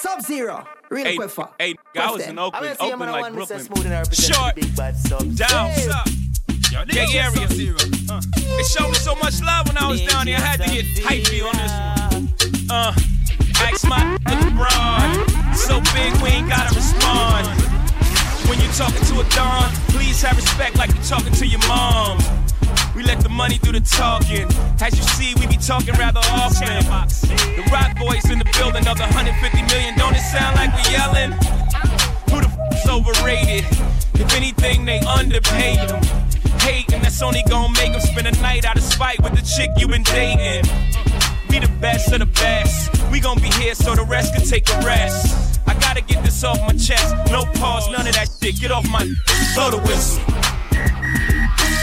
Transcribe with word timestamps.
Sub 0.00 0.20
Zero. 0.22 0.64
Real 0.90 1.04
Hey, 1.04 1.16
quick 1.16 1.30
for. 1.30 1.48
hey, 1.58 1.74
I 1.98 2.10
was 2.10 2.26
in 2.26 2.38
Oakland, 2.38 2.76
I 2.80 2.84
Oakland 2.84 3.12
like 3.12 3.32
Brooklyn. 3.32 3.60
Short. 4.12 4.14
Short, 4.14 5.36
down, 5.36 5.70
Gay 6.86 7.18
area. 7.18 7.46
Uh, 8.08 8.20
they 8.56 8.62
showed 8.62 8.88
me 8.88 8.94
so 8.94 9.14
much 9.16 9.42
love 9.42 9.66
when 9.68 9.76
I 9.76 9.88
was 9.88 10.00
down 10.02 10.26
here. 10.26 10.36
I 10.36 10.40
had 10.40 10.60
to 10.62 10.70
get 10.70 10.84
hypey 11.02 11.42
on 11.44 11.56
this 11.56 11.72
one. 12.38 12.70
Uh, 12.70 12.92
ask 13.60 13.86
my 13.88 14.16
LeBron. 14.24 15.54
So 15.56 15.80
big, 15.92 16.14
we 16.22 16.28
ain't 16.30 16.48
gotta 16.48 16.74
respond. 16.74 17.46
When 18.48 18.60
you're 18.60 18.72
talking 18.72 19.02
to 19.04 19.20
a 19.20 19.24
Don, 19.34 19.70
please 19.88 20.22
have 20.22 20.36
respect 20.36 20.76
like 20.76 20.94
you're 20.94 21.02
talking 21.04 21.32
to 21.32 21.46
your 21.46 21.60
mom. 21.66 22.18
We 22.98 23.04
let 23.04 23.20
the 23.20 23.28
money 23.28 23.58
do 23.58 23.70
the 23.70 23.78
talking. 23.78 24.50
As 24.82 24.90
you 24.98 25.04
see, 25.14 25.32
we 25.38 25.46
be 25.46 25.56
talking 25.56 25.94
rather 25.94 26.18
often. 26.34 26.82
The 27.54 27.62
Roc 27.70 27.96
Boys 27.96 28.28
in 28.28 28.40
the 28.40 28.50
building 28.58 28.88
of 28.88 28.98
the 28.98 29.06
150 29.14 29.38
million. 29.70 29.96
Don't 29.96 30.16
it 30.16 30.26
sound 30.26 30.56
like 30.56 30.74
we 30.74 30.82
yelling? 30.90 31.30
Who 32.34 32.42
the 32.42 32.50
f 32.50 32.74
is 32.74 32.90
overrated? 32.90 33.62
If 34.18 34.34
anything, 34.34 34.84
they 34.84 34.98
underpaid 35.06 35.78
them. 35.88 36.02
Hating, 36.58 37.00
that's 37.00 37.22
only 37.22 37.44
gonna 37.48 37.72
make 37.78 37.92
them 37.92 38.00
spend 38.00 38.26
a 38.26 38.32
night 38.42 38.64
out 38.64 38.76
of 38.76 38.82
spite 38.82 39.22
with 39.22 39.36
the 39.38 39.46
chick 39.46 39.70
you 39.76 39.86
been 39.86 40.02
dating. 40.02 40.66
Be 41.48 41.60
the 41.60 41.70
best 41.78 42.10
of 42.10 42.18
the 42.18 42.26
best. 42.26 42.90
We 43.12 43.20
gon' 43.20 43.38
be 43.38 43.50
here 43.62 43.76
so 43.76 43.94
the 43.94 44.02
rest 44.02 44.34
can 44.34 44.44
take 44.44 44.68
a 44.70 44.78
rest. 44.84 45.60
I 45.68 45.74
gotta 45.74 46.00
get 46.00 46.24
this 46.24 46.42
off 46.42 46.58
my 46.62 46.74
chest. 46.74 47.14
No 47.30 47.44
pause, 47.62 47.88
none 47.92 48.08
of 48.08 48.14
that 48.14 48.28
shit. 48.42 48.58
Get 48.58 48.72
off 48.72 48.90
my. 48.90 49.06
Blow 49.54 49.70
the 49.70 49.78
whistle. 49.86 50.24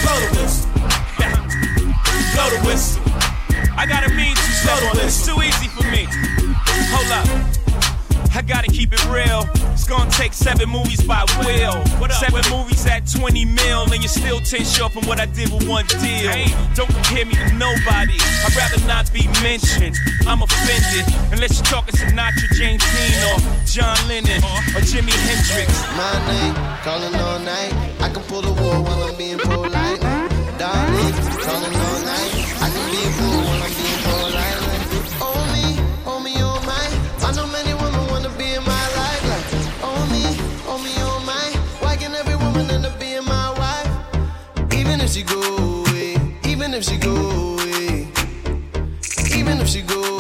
Blow 0.04 0.20
the 0.20 0.41
whistle. 0.41 0.95
Blow 2.35 2.49
the 2.49 2.59
whistle. 2.67 3.02
I 3.77 3.85
gotta 3.88 4.09
mean 4.13 4.35
two 4.35 4.52
steps. 4.52 4.84
It's 4.99 5.26
too 5.26 5.41
easy 5.41 5.67
for 5.67 5.84
me. 5.88 6.05
Hold 6.91 7.12
up. 7.12 7.55
I 8.35 8.41
gotta 8.41 8.67
keep 8.67 8.91
it 8.91 9.05
real. 9.07 9.48
It's 9.71 9.87
gonna 9.87 10.12
take 10.12 10.34
seven 10.34 10.70
movies 10.70 11.01
by 11.01 11.23
will. 11.40 11.79
Seven 12.12 12.43
movies 12.51 12.85
at 12.85 13.07
20 13.07 13.45
mil, 13.45 13.84
and 13.84 14.04
you're 14.04 14.10
still 14.10 14.41
10 14.41 14.65
short 14.65 14.91
from 14.91 15.07
what 15.07 15.21
I 15.21 15.27
did 15.27 15.49
with 15.54 15.65
one 15.68 15.85
deal. 15.87 16.32
Don't 16.76 16.91
compare 16.91 17.26
me 17.26 17.35
to 17.35 17.54
nobody. 17.54 18.20
I'd 18.43 18.55
rather 18.55 18.85
not 18.85 19.12
be 19.13 19.27
mentioned. 19.41 19.95
I'm 20.27 20.41
offended 20.41 21.07
unless 21.32 21.55
you're 21.55 21.71
talking 21.71 21.95
Sinatra, 21.95 22.51
James 22.51 22.84
Dean, 22.84 23.15
or 23.32 23.40
John 23.63 23.95
Lennon, 24.10 24.43
or 24.76 24.84
Jimi 24.84 25.15
Hendrix. 25.23 25.71
My 25.95 26.20
name, 26.27 26.55
calling 26.84 27.15
all 27.15 27.40
night. 27.40 27.71
I 28.01 28.10
can 28.10 28.23
pull 28.23 28.41
the 28.41 28.51
wool 28.51 28.84
while 28.84 29.04
I'm 29.04 29.15
being 29.15 29.40
polite. 29.40 30.24
Darling, 30.57 31.13
calling 31.43 31.75
all 31.85 31.99
night. 32.05 32.31
I 32.63 32.70
can 32.73 32.85
be 32.91 32.99
a 33.03 33.11
fool 33.17 33.41
while 33.43 33.63
I'm 33.65 33.73
being 33.75 34.01
polite. 34.07 34.61
Oh 35.20 35.41
me, 35.53 35.65
oh 36.05 36.20
me, 36.20 36.34
oh 36.37 36.59
my. 36.65 36.87
I 37.27 37.31
know 37.35 37.45
many 37.48 37.73
women 37.73 38.07
wanna 38.07 38.29
be 38.37 38.53
in 38.53 38.63
my 38.63 38.85
life. 38.95 39.23
Like, 39.31 39.48
oh 39.83 40.01
me, 40.11 40.23
oh 40.67 40.77
me, 40.81 40.91
oh 40.99 41.20
my. 41.26 41.48
Why 41.83 41.98
can 41.98 42.15
every 42.15 42.35
woman 42.37 42.70
end 42.71 42.85
up 42.85 42.98
being 42.99 43.26
my 43.26 43.49
wife? 43.59 44.73
Even 44.73 45.01
if 45.01 45.09
she 45.11 45.23
go 45.23 45.41
away, 45.41 46.15
even 46.48 46.73
if 46.73 46.83
she 46.85 46.98
go 46.98 47.13
away, 47.15 48.07
even 49.37 49.59
if 49.59 49.67
she 49.67 49.81
go 49.81 50.01
away, 50.03 50.15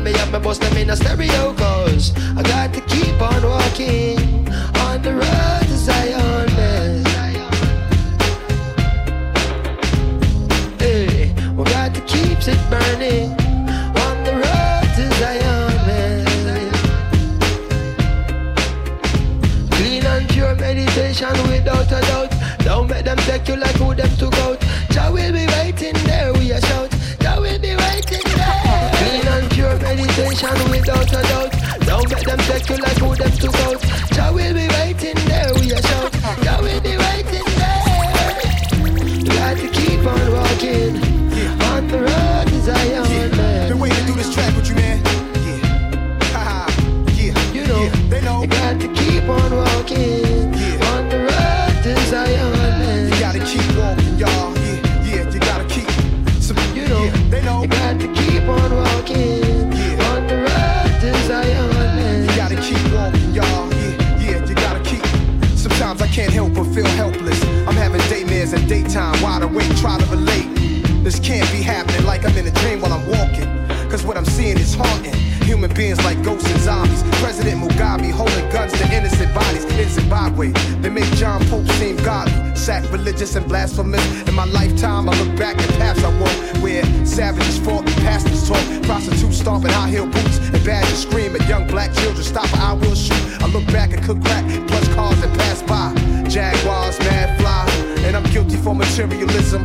Me 0.00 0.14
up, 0.14 0.32
me 0.32 0.38
bust 0.38 0.62
them 0.62 0.76
in 0.76 0.90
a 0.90 0.96
stereo. 0.96 1.52
Cause 1.54 2.12
I 2.36 2.42
got 2.42 2.72
to 2.74 2.80
keep 2.82 3.20
on 3.20 3.42
walking 3.42 4.21
Beings 75.74 76.04
like 76.04 76.22
ghosts 76.22 76.50
and 76.50 76.60
zombies. 76.60 77.02
President 77.22 77.62
Mugabe 77.62 78.10
holding 78.10 78.48
guns 78.50 78.72
to 78.72 78.94
innocent 78.94 79.34
bodies 79.34 79.64
in 79.64 79.88
Zimbabwe. 79.88 80.48
They 80.82 80.90
make 80.90 81.10
John 81.14 81.42
Pope 81.46 81.66
seem 81.72 81.96
godly, 81.96 82.54
sacrilegious 82.54 83.36
and 83.36 83.48
blasphemous. 83.48 84.04
In 84.28 84.34
my 84.34 84.44
lifetime, 84.44 85.08
I 85.08 85.18
look 85.18 85.34
back 85.38 85.56
at 85.56 85.68
paths 85.78 86.04
I 86.04 86.10
walked 86.20 86.58
where 86.62 86.84
savages 87.06 87.58
fought 87.58 87.86
and 87.86 87.96
pastors 88.02 88.46
taught. 88.46 88.82
Prostitutes 88.84 89.38
stomping 89.38 89.70
high 89.70 89.88
heel 89.88 90.06
boots 90.06 90.38
and 90.38 90.62
badges 90.64 91.02
scream 91.02 91.34
at 91.36 91.48
young 91.48 91.66
black 91.66 91.92
children. 91.94 92.22
Stop 92.22 92.52
or 92.52 92.60
I 92.60 92.72
will 92.74 92.94
shoot. 92.94 93.42
I 93.42 93.46
look 93.46 93.66
back 93.68 93.92
and 93.92 94.04
cook 94.04 94.22
crack, 94.22 94.44
plus 94.68 94.86
cars 94.94 95.18
that 95.22 95.36
pass 95.38 95.62
by. 95.62 95.94
Jaguars, 96.28 96.98
mad 97.00 97.40
fly, 97.40 97.66
and 98.04 98.14
I'm 98.14 98.24
guilty 98.24 98.56
for 98.56 98.74
materialism. 98.74 99.64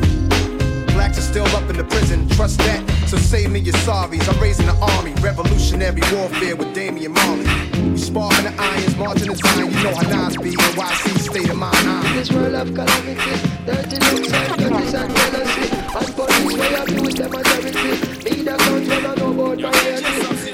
Blacks 0.96 1.18
are 1.18 1.22
still 1.22 1.48
up 1.48 1.70
in 1.70 1.76
the 1.76 1.84
prison, 1.84 2.30
trust 2.30 2.60
that. 2.60 2.97
So 3.08 3.16
save 3.16 3.52
me 3.52 3.60
your 3.62 3.74
sorries. 3.76 4.28
I'm 4.28 4.38
raising 4.42 4.68
an 4.68 4.76
army, 4.82 5.14
revolutionary 5.22 6.02
warfare 6.12 6.58
with 6.58 6.74
Damian 6.76 7.14
Marley. 7.14 7.46
We 7.92 7.98
sparking 7.98 8.44
the 8.44 8.54
irons, 8.62 8.98
marching 8.98 9.28
the 9.28 9.36
Zion. 9.36 9.72
You 9.72 9.84
know 9.84 9.96
how 9.96 10.28
Nas 10.28 10.36
be, 10.36 10.52
NYC 10.52 11.20
state 11.20 11.50
of 11.50 11.56
mind. 11.56 12.18
This 12.18 12.30
world 12.34 12.54
of 12.54 12.74
calamity, 12.74 13.48
dirty 13.66 13.98
looks 14.12 14.34
and 14.34 14.60
goodness 14.60 14.94
and 14.94 15.16
jealousy. 15.16 15.72
And 15.96 16.16
police, 16.16 16.58
where 16.58 16.90
you 16.90 17.02
with 17.02 17.16
them 17.16 17.32
majority. 17.32 18.36
Need 18.36 18.48
a 18.50 18.58
when 18.58 19.06
I 19.06 19.16
know 19.16 19.32
about 19.32 20.47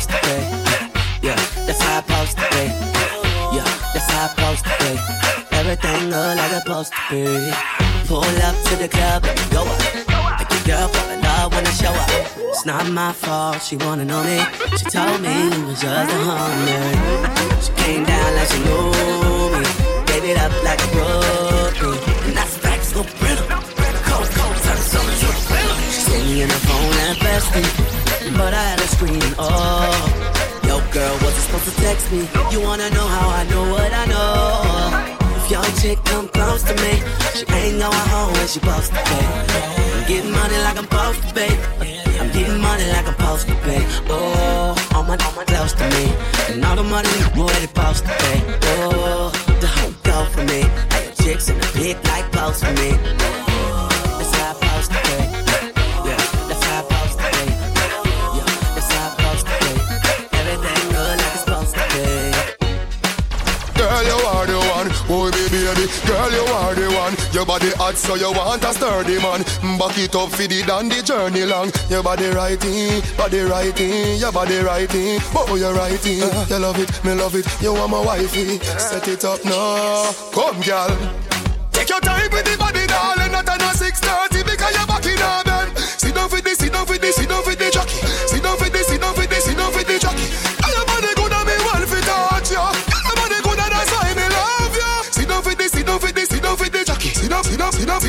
supposed 0.00 0.10
to 0.10 0.28
pay. 0.28 0.42
Yeah, 1.22 1.36
that's 1.66 1.82
how 1.82 1.98
I 1.98 2.02
supposed 2.02 2.36
to 2.38 2.44
pay. 2.54 2.68
Yeah, 3.56 3.64
that's 3.92 4.10
how 4.10 4.24
I 4.24 4.28
supposed 4.28 4.64
to 4.64 4.70
pay. 4.80 4.96
Everything 5.58 6.10
look 6.10 6.36
like 6.36 6.52
it's 6.52 6.62
supposed 6.62 6.92
to 6.92 7.00
be. 7.10 7.24
Pull 8.06 8.36
up 8.48 8.56
to 8.68 8.76
the 8.76 8.88
club 8.88 9.24
and 9.26 9.50
go 9.50 9.62
up. 9.62 9.80
Make 10.38 10.50
your 10.54 10.64
girl 10.70 10.88
fall 10.88 11.10
in 11.10 11.20
love 11.20 11.52
when 11.52 11.66
I 11.66 11.70
show 11.70 11.90
up. 11.90 12.10
It's 12.38 12.64
not 12.64 12.88
my 12.90 13.12
fault, 13.12 13.62
she 13.62 13.76
wanna 13.76 14.04
know 14.04 14.22
me. 14.22 14.38
She 14.78 14.84
told 14.86 15.20
me 15.20 15.34
it 15.50 15.66
was 15.66 15.80
just 15.80 16.12
a 16.14 16.18
homie. 16.26 17.62
She 17.64 17.72
came 17.82 18.04
down 18.04 18.34
like 18.36 18.48
she 18.48 18.60
knew 18.66 18.86
me. 19.54 19.62
Gave 20.06 20.24
it 20.30 20.38
up 20.38 20.52
like 20.62 20.80
a 20.80 20.88
rookie. 20.94 21.98
And 22.26 22.36
that's 22.36 22.56
facts, 22.58 22.94
no 22.94 23.02
brittle. 23.18 23.46
Cold, 24.08 24.28
cold, 24.36 24.56
turn 24.64 24.80
something 24.92 25.18
to 25.22 25.28
a 25.28 25.40
thriller. 25.48 25.78
In 26.28 26.48
the 26.48 26.60
phone 26.66 26.96
and 27.06 27.18
bestie. 27.18 27.97
But 28.36 28.52
I 28.52 28.62
had 28.62 28.80
a 28.80 28.88
screen, 28.88 29.22
oh. 29.38 29.88
Yo, 30.66 30.78
girl, 30.92 31.14
wasn't 31.24 31.44
supposed 31.48 31.64
to 31.64 31.74
text 31.80 32.12
me. 32.12 32.28
You 32.52 32.60
wanna 32.60 32.90
know 32.90 33.06
how 33.06 33.28
I 33.30 33.44
know 33.44 33.70
what 33.72 33.92
I 33.92 34.04
know? 34.06 35.18
If 35.36 35.50
your 35.50 35.64
chick 35.80 35.98
come 36.04 36.28
close 36.28 36.62
to 36.64 36.74
me, 36.74 37.00
she 37.34 37.44
ain't 37.56 37.80
going 37.80 38.08
home 38.12 38.32
when 38.34 38.46
she 38.46 38.60
supposed 38.60 38.92
to 38.92 39.00
pay. 39.00 39.24
I'm 39.94 40.06
getting 40.06 40.30
money 40.30 40.58
like 40.58 40.76
I'm 40.76 40.84
supposed 40.84 41.22
to 41.22 41.34
pay. 41.34 41.52
I'm 42.20 42.30
getting 42.32 42.60
money 42.60 42.84
like 42.92 43.06
I'm 43.08 43.16
supposed 43.16 43.48
to 43.48 43.54
pay. 43.66 43.82
Oh, 44.10 44.76
all 44.94 45.04
my, 45.04 45.16
all 45.16 45.32
my 45.32 45.44
close 45.44 45.72
to 45.72 45.86
me, 45.96 46.12
and 46.52 46.64
all 46.64 46.76
the 46.76 46.84
money 46.84 47.08
where 47.34 47.48
they 47.48 47.66
supposed 47.66 48.04
to 48.04 48.12
pay. 48.12 48.38
Oh, 48.84 49.32
the 49.60 49.66
whole 49.66 49.94
go 50.04 50.24
for 50.32 50.44
me. 50.44 50.60
Hey, 50.92 51.04
your 51.06 51.14
chicks 51.22 51.48
in 51.48 51.58
the 51.58 51.66
pit 51.74 51.96
like 52.04 52.30
post 52.32 52.64
for 52.64 52.72
me. 52.72 52.90
That's 54.18 54.36
how 54.36 54.50
I 54.50 54.54
supposed 54.54 54.90
to 54.92 54.98
pay. 55.08 55.37
Girl, 66.06 66.30
you 66.32 66.44
are 66.52 66.74
the 66.74 66.88
one. 66.94 67.14
Your 67.32 67.46
body 67.46 67.70
hot, 67.76 67.96
so 67.96 68.14
you 68.14 68.30
want 68.32 68.64
a 68.64 68.72
sturdy 68.72 69.18
man. 69.20 69.42
Back 69.78 69.98
it 69.98 70.14
up 70.14 70.30
for 70.30 70.46
the 70.46 70.62
the 70.62 71.02
journey 71.02 71.44
long. 71.44 71.70
Your 71.88 72.02
body 72.02 72.28
righty, 72.28 73.00
body 73.16 73.40
righty, 73.40 74.16
your 74.16 74.32
body 74.32 74.58
righty. 74.58 75.18
Oh, 75.34 75.56
you're 75.56 75.74
righty. 75.74 76.22
Uh, 76.22 76.46
you 76.48 76.58
love 76.58 76.78
it, 76.78 77.04
me 77.04 77.14
love 77.14 77.34
it. 77.34 77.46
You 77.60 77.74
want 77.74 77.90
my 77.90 78.00
wifey. 78.04 78.58
Set 78.58 79.08
it 79.08 79.24
up 79.24 79.44
now, 79.44 80.12
come, 80.32 80.60
girl. 80.60 80.92
Take 81.72 81.88
your 81.88 82.00
time 82.00 82.30
with 82.30 82.44
the 82.44 82.56
body, 82.58 82.86
darling. 82.86 83.32
Not 83.32 83.48
on 83.48 83.60
a 83.60 83.74
six 83.74 84.00
thirty 84.00 84.42
because 84.42 84.74
you're 84.76 84.86
back 84.86 85.06
in 85.06 85.16
bend. 85.44 85.78
Sit 85.78 86.14
down 86.14 86.28
for 86.28 86.40
this, 86.40 86.58
sit 86.58 86.72
down 86.72 86.86
for 86.86 86.98
this, 86.98 87.16
sit 87.16 87.28
down 87.28 87.42
for 87.42 87.54
the 87.54 87.67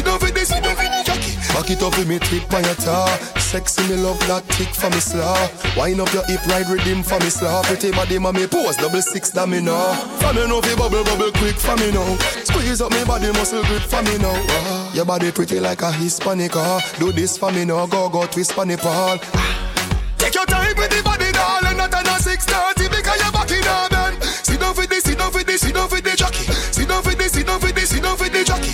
down, 0.10 0.20
for 0.20 0.32
this, 0.34 0.50
sit 0.50 0.64
down 0.64 0.76
for 0.76 0.84
the 0.84 1.04
jockey. 1.06 1.38
Back 1.54 1.70
it 1.70 1.84
up 1.84 1.98
with 1.98 2.08
me 2.08 2.18
tip 2.20 2.52
on 2.54 2.64
your 2.64 2.76
tar. 2.76 3.08
Sexy 3.38 3.82
me 3.90 3.96
love 3.96 4.20
that 4.28 4.44
tick 4.50 4.70
for 4.74 4.90
me 4.90 5.00
slaw. 5.00 5.38
Wind 5.78 6.02
up 6.02 6.12
your 6.14 6.26
hip 6.26 6.46
ride 6.48 6.70
rhythm 6.70 7.04
for 7.04 7.20
me 7.20 7.30
slaw. 7.30 7.62
Pretty 7.64 7.92
body 7.92 8.18
mommy 8.18 8.48
pose 8.48 8.78
double 8.78 9.02
six 9.02 9.30
that 9.32 9.48
me 9.48 9.62
know. 9.62 9.94
For 10.22 10.34
me 10.34 10.48
know 10.48 10.62
fi 10.62 10.76
bubble 10.76 11.04
bubble 11.04 11.32
quick 11.38 11.58
for 11.58 11.76
me 11.78 11.92
now. 11.92 12.18
Squeeze 12.44 12.82
up 12.82 12.92
me 12.92 13.04
body 13.06 13.32
muscle 13.34 13.64
grip 13.64 13.82
for 13.84 14.02
me 14.02 14.18
now. 14.18 14.34
Ah, 14.34 14.94
your 14.94 15.06
body 15.06 15.32
pretty 15.32 15.60
like 15.60 15.82
a 15.82 15.92
Hispanic 15.92 16.56
ah. 16.56 16.82
Do 17.00 17.12
this 17.12 17.38
for 17.38 17.52
me 17.52 17.66
now. 17.66 17.86
Go 17.88 18.10
go 18.10 18.26
twist 18.26 18.54
for 18.54 18.66
me 18.66 18.78
Paul. 18.78 19.18
Take 20.18 20.36
your 20.36 20.46
time 20.46 20.76
with 20.78 20.90
the 20.90 21.02
body, 21.04 21.32
darling. 21.32 21.78
Not 21.78 21.94
on 21.94 22.08
a 22.08 22.20
six 22.20 22.46
thirty 22.46 22.90
because 22.90 23.20
you're 23.22 23.32
back 23.32 23.52
in 23.52 23.66
a 23.66 23.90
bend. 23.90 24.24
Sit 24.24 24.60
down 24.60 24.74
for 24.74 24.86
this, 24.86 25.04
sit 25.04 25.18
down 25.18 25.32
for 25.32 25.44
this, 25.44 25.62
sit 25.62 25.74
down 25.74 25.90
for 25.90 26.02
the 26.02 26.16
jockey. 26.16 26.46
Sit 26.74 26.88
down 26.88 27.02
for 27.02 27.16
this, 27.16 27.32
sit 27.32 27.48
down 27.48 27.60
for 27.60 27.72
this, 27.72 27.90
sit 27.90 28.04
down 28.04 28.18
for 28.18 28.30
the 28.30 28.44
jockey. 28.44 28.74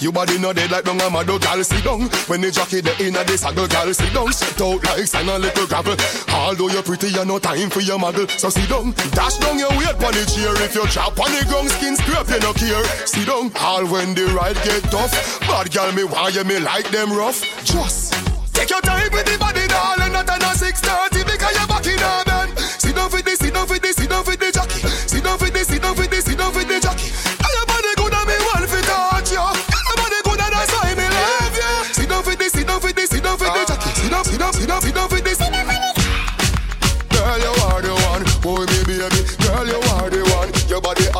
Down. 0.00 0.04
Your 0.04 0.12
body 0.12 0.38
no 0.38 0.52
dead 0.52 0.70
like 0.70 0.84
dung 0.84 1.00
a 1.00 1.10
mad 1.10 1.26
gal. 1.26 1.62
Sit 1.64 1.84
down. 1.84 2.08
When 2.28 2.40
the 2.40 2.50
jockey 2.50 2.80
the 2.80 2.92
inna 3.04 3.24
the 3.24 3.36
saddle, 3.36 3.68
gal. 3.68 3.92
Sit 3.92 4.12
down. 4.12 4.32
Sit 4.32 4.60
out 4.60 4.82
like 4.84 5.06
sand 5.06 5.28
a 5.28 5.38
little 5.38 5.66
gravel. 5.66 5.96
Although 6.32 6.68
you're 6.68 6.82
pretty, 6.82 7.08
you 7.08 7.24
no 7.24 7.38
time 7.38 7.70
for 7.70 7.80
your 7.80 7.98
muggle. 7.98 8.28
So 8.38 8.48
sit 8.48 8.68
down. 8.68 8.92
Dash 9.12 9.36
down 9.38 9.58
your 9.58 9.70
weight 9.70 9.98
pon 9.98 10.12
the 10.12 10.24
chair. 10.24 10.54
If 10.64 10.74
you 10.74 10.86
chop 10.88 11.18
on 11.20 11.32
the 11.32 11.44
ground, 11.44 11.70
skin 11.70 11.96
scrape 11.96 12.28
you 12.28 12.40
no 12.40 12.52
care. 12.52 12.84
Sit 13.06 13.26
down. 13.26 13.52
All 13.60 13.86
when 13.86 14.14
the 14.14 14.26
ride 14.32 14.56
get 14.64 14.82
tough. 14.90 15.12
Bad 15.40 15.70
gal 15.70 15.92
me 15.92 16.04
why 16.04 16.28
you 16.28 16.44
me 16.44 16.58
like 16.58 16.88
them 16.90 17.12
rough. 17.12 17.40
Just 17.64 18.14
take 18.54 18.70
your 18.70 18.80
time 18.80 19.10
with 19.12 19.26
the 19.26 19.36
body, 19.38 19.66
darling. 19.68 20.12
Not 20.12 20.30
on 20.30 20.42
a 20.42 20.54
six 20.56 20.79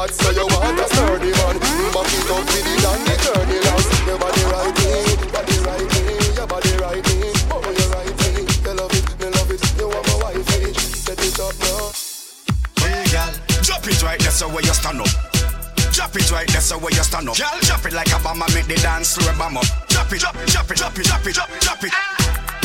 hot, 0.01 0.11
so 0.17 0.31
you 0.33 0.47
want 0.49 0.81
a 0.81 0.87
sturdy 0.89 1.33
man. 1.37 1.57
Back 1.93 2.09
it 2.09 2.31
up 2.33 2.45
with 2.49 2.65
the 2.65 2.75
down 2.81 3.01
the 3.05 3.15
journey 3.21 3.59
long. 3.69 3.85
Your 4.09 4.17
body 4.17 4.45
right 4.49 4.81
in, 4.89 5.05
body 5.29 5.57
right 5.61 5.93
in, 6.01 6.35
your 6.37 6.47
body 6.49 6.73
right 6.81 7.09
in. 7.13 7.37
Oh, 7.53 7.61
you 7.61 7.87
right 7.93 8.21
in. 8.25 8.49
You 8.65 8.73
love 8.81 8.95
it, 8.97 9.07
me 9.21 9.29
love 9.29 9.51
it. 9.53 9.61
You 9.77 9.89
want 9.93 10.05
my 10.09 10.17
wifey. 10.25 10.73
Set 10.73 11.21
it 11.21 11.37
up 11.37 11.55
now. 11.61 11.93
Hey, 12.81 13.05
girl, 13.13 13.33
drop 13.61 13.85
it 13.85 14.01
right 14.03 14.21
there 14.21 14.33
so 14.33 14.49
where 14.49 14.65
you 14.65 14.73
stand 14.73 15.01
up. 15.05 15.13
Drop 15.93 16.17
it 16.17 16.31
right 16.33 16.49
there 16.49 16.65
so 16.65 16.79
where 16.79 16.95
you 16.97 17.05
stand 17.05 17.29
up. 17.29 17.37
Girl, 17.37 17.61
drop 17.61 17.85
it 17.85 17.93
like 17.93 18.13
a 18.13 18.19
bomb 18.25 18.41
and 18.41 18.55
make 18.55 18.69
the 18.73 18.81
dance 18.81 19.17
floor 19.17 19.35
bomb 19.37 19.59
up. 19.61 19.69
Drop 19.89 20.13
it, 20.13 20.21
drop 20.21 20.37
it, 20.37 20.49
drop 20.49 20.71
it, 20.71 20.77
drop 20.81 20.97
it, 20.97 21.05
drop 21.05 21.27
it, 21.27 21.35
drop, 21.35 21.51
drop 21.61 21.85
it. 21.85 21.93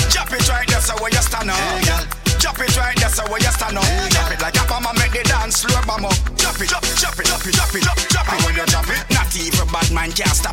Drop 0.08 0.32
it 0.32 0.48
right 0.48 0.68
there 0.68 0.80
so 0.80 0.96
where 1.04 1.12
you 1.12 1.20
stand 1.20 1.52
up. 1.52 1.58
Hey, 1.60 1.84
girl. 1.84 2.06
Drop 2.40 2.60
it 2.60 2.78
right 2.78 2.96
there 2.96 3.10
so 3.10 3.28
where 3.28 3.42
you 3.42 3.52
stand 3.52 3.78
up. 3.78 3.84
Hey, 3.84 4.10
drop 4.10 4.32
it 4.32 4.40
like 4.40 4.56
a 4.56 4.64
bomb 4.70 4.88
and 4.88 4.98
make 5.00 5.12
the 5.12 5.24
dance 5.28 5.64
floor 5.64 5.84
bomb 5.84 6.06
up. 6.06 6.35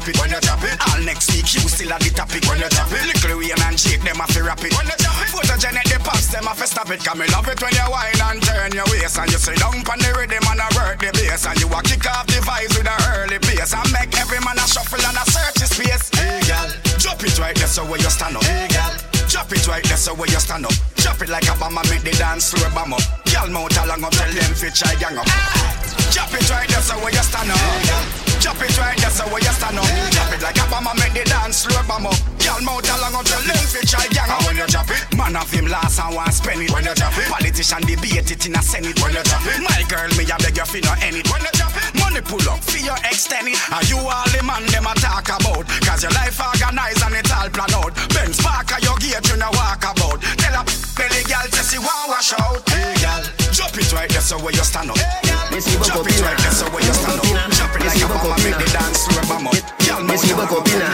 Man 0.03 0.11
it. 0.11 0.19
When 0.19 0.31
you 0.31 0.41
drop 0.41 0.63
it, 0.67 0.75
all 0.91 1.01
next 1.03 1.31
week 1.31 1.47
you 1.55 1.63
still 1.71 1.93
at 1.93 2.01
the 2.03 2.11
topic. 2.11 2.43
When 2.51 2.59
you 2.59 2.69
drop 2.69 2.91
it, 2.91 3.07
Lil 3.07 3.39
Wayne 3.39 3.63
and 3.63 3.79
Jake 3.79 4.03
them 4.03 4.19
have 4.19 4.35
to 4.35 4.43
rap 4.43 4.63
it. 4.63 4.75
When 4.75 4.87
you 4.87 4.99
drop 4.99 5.19
it, 5.23 5.31
photogenic 5.31 5.87
the 5.87 5.99
pops 6.03 6.27
them 6.35 6.45
have 6.45 6.59
to 6.59 6.67
stop 6.67 6.91
it. 6.91 7.05
Cause 7.05 7.19
me 7.19 7.27
love 7.31 7.47
it 7.47 7.59
when 7.63 7.71
you 7.71 7.87
whine 7.87 8.19
and 8.19 8.43
turn 8.43 8.73
your 8.75 8.87
waist 8.91 9.19
and 9.19 9.31
you 9.31 9.39
sit 9.39 9.59
down 9.63 9.79
on 9.79 9.99
the 10.03 10.11
rhythm 10.19 10.43
and 10.43 10.63
a 10.63 10.69
work 10.75 10.99
the 10.99 11.11
bass 11.15 11.47
and 11.47 11.59
you 11.61 11.69
a 11.71 11.79
kick 11.87 12.07
off 12.11 12.27
the 12.27 12.43
vibes 12.43 12.75
with 12.75 12.91
a 12.91 12.97
early 13.15 13.39
pace 13.39 13.75
and 13.75 13.91
make 13.95 14.11
every 14.19 14.43
man 14.43 14.59
a 14.59 14.65
shuffle 14.67 14.99
and 14.99 15.19
a 15.19 15.25
search 15.31 15.59
his 15.63 15.71
space. 15.71 16.11
Hey 16.19 16.43
girl, 16.51 16.69
drop 16.99 17.23
it 17.23 17.39
right 17.39 17.55
there 17.55 17.71
so 17.71 17.87
where 17.87 18.01
you 18.03 18.11
stand 18.11 18.37
up. 18.37 18.43
Hey 18.43 18.67
girl. 18.75 18.95
Drop 19.31 19.49
it 19.55 19.65
right 19.71 19.85
there 19.87 20.01
so 20.01 20.19
where 20.19 20.29
you 20.29 20.43
stand 20.43 20.67
up. 20.67 20.75
Drop 20.99 21.23
it 21.23 21.31
like 21.31 21.47
a 21.47 21.55
bomb 21.57 21.79
and 21.79 21.89
make 21.89 22.03
the 22.03 22.13
dance 22.19 22.51
floor 22.51 22.69
bomb 22.75 22.93
up. 22.93 23.05
Girl 23.31 23.49
mouth 23.49 23.77
along 23.79 24.03
up, 24.03 24.13
tell 24.13 24.29
them 24.29 24.53
fit 24.59 24.75
try 24.75 24.93
gang 24.99 25.17
up. 25.17 25.25
Ah. 25.31 25.79
Drop 26.11 26.33
it 26.35 26.45
right 26.51 26.69
there 26.69 26.83
so 26.83 26.99
where 26.99 27.15
you 27.15 27.23
stand 27.23 27.55
up. 27.55 28.32
Drop 28.43 28.59
it 28.59 28.75
right 28.75 28.99
there 28.99 29.15
so 29.15 29.23
where 29.31 29.39
you 29.39 29.55
stand 29.55 29.79
up. 29.79 29.87
Drop 29.87 30.35
it 30.35 30.43
like 30.43 30.59
a 30.59 30.67
bomb 30.67 30.91
and 30.91 30.99
make 30.99 31.15
the 31.15 31.23
dance 31.31 31.63
floor 31.63 31.79
bomb 31.87 32.11
up. 32.11 32.19
Girl 32.43 32.59
mouth 32.67 32.83
along 32.91 33.15
up, 33.15 33.23
tell 33.23 33.39
them 33.39 33.63
fit 33.71 33.87
try 33.87 34.03
gang 34.11 34.27
up. 34.35 34.43
When 34.43 34.59
you 34.59 34.67
drop 34.67 34.91
it, 34.91 34.99
man 35.15 35.39
of 35.39 35.47
him 35.47 35.71
last 35.71 36.03
and 36.03 36.11
want 36.11 36.35
spend 36.35 36.59
it. 36.59 36.75
When 36.75 36.83
you 36.83 36.91
drop 36.99 37.15
it, 37.15 37.31
politician 37.31 37.87
debate 37.87 38.35
it 38.35 38.43
in 38.43 38.59
a 38.59 38.63
senate. 38.63 38.99
When 38.99 39.15
you 39.15 39.23
drop 39.23 39.47
it, 39.47 39.63
my 39.63 39.87
girl 39.87 40.11
me 40.19 40.27
a 40.27 40.35
beg 40.43 40.59
you 40.59 40.67
fi 40.67 40.83
no 40.83 40.91
end 41.07 41.23
it. 41.23 41.31
When 41.31 41.39
you 41.39 41.55
drop 41.55 41.71
it, 41.71 41.87
money 42.03 42.19
pull 42.19 42.43
up 42.51 42.59
for 42.67 42.83
your 42.83 42.99
extend 43.07 43.47
it. 43.47 43.63
And 43.71 43.87
you 43.87 44.03
all 44.03 44.27
the 44.35 44.43
man 44.43 44.67
them 44.75 44.91
a 44.91 44.95
talk 44.99 45.31
about. 45.31 45.63
Cause 45.87 46.03
your 46.03 46.11
life 46.19 46.43
organized 46.43 46.99
and 46.99 47.15
it 47.15 47.31
all 47.31 47.47
plan 47.47 47.71
out. 47.79 47.95
Benz 48.11 48.43
Parker 48.43 48.83
your 48.83 48.99
gate 48.99 49.23
you 49.23 49.39
no 49.39 49.55
walk 49.55 49.87
about. 49.87 50.19
Tell 50.19 50.59
a 50.59 50.63
belly 50.99 51.23
girl 51.31 51.47
to 51.47 51.63
see 51.63 51.79
one 51.79 52.11
wash 52.11 52.35
out. 52.35 52.59
Hey 52.75 52.99
girl, 52.99 53.23
drop 53.55 53.71
it 53.79 53.87
right 53.95 54.11
there 54.11 54.19
so 54.19 54.35
where 54.43 54.51
you 54.51 54.67
stand 54.67 54.91
up. 54.91 54.99
Missy 54.99 55.32
Drop 55.53 56.09
it 56.09 56.17
right 56.25 56.39
there 56.39 56.51
so 56.51 56.65
where 56.73 56.81
you 56.81 56.95
stand 56.97 57.21
up. 57.21 57.29
Drop 57.29 57.77
it 57.77 57.85
like 57.85 58.01
a 58.01 58.09
bomb 58.09 58.33
and 58.33 58.41
make 58.41 58.57
the 58.57 58.65
dance 58.73 59.05
floor 59.05 59.21
bomb 59.29 59.47
up. 59.53 59.61
Girl, 59.85 60.01
Missy 60.01 60.33
mouth 60.33 60.33
Bocopina, 60.33 60.89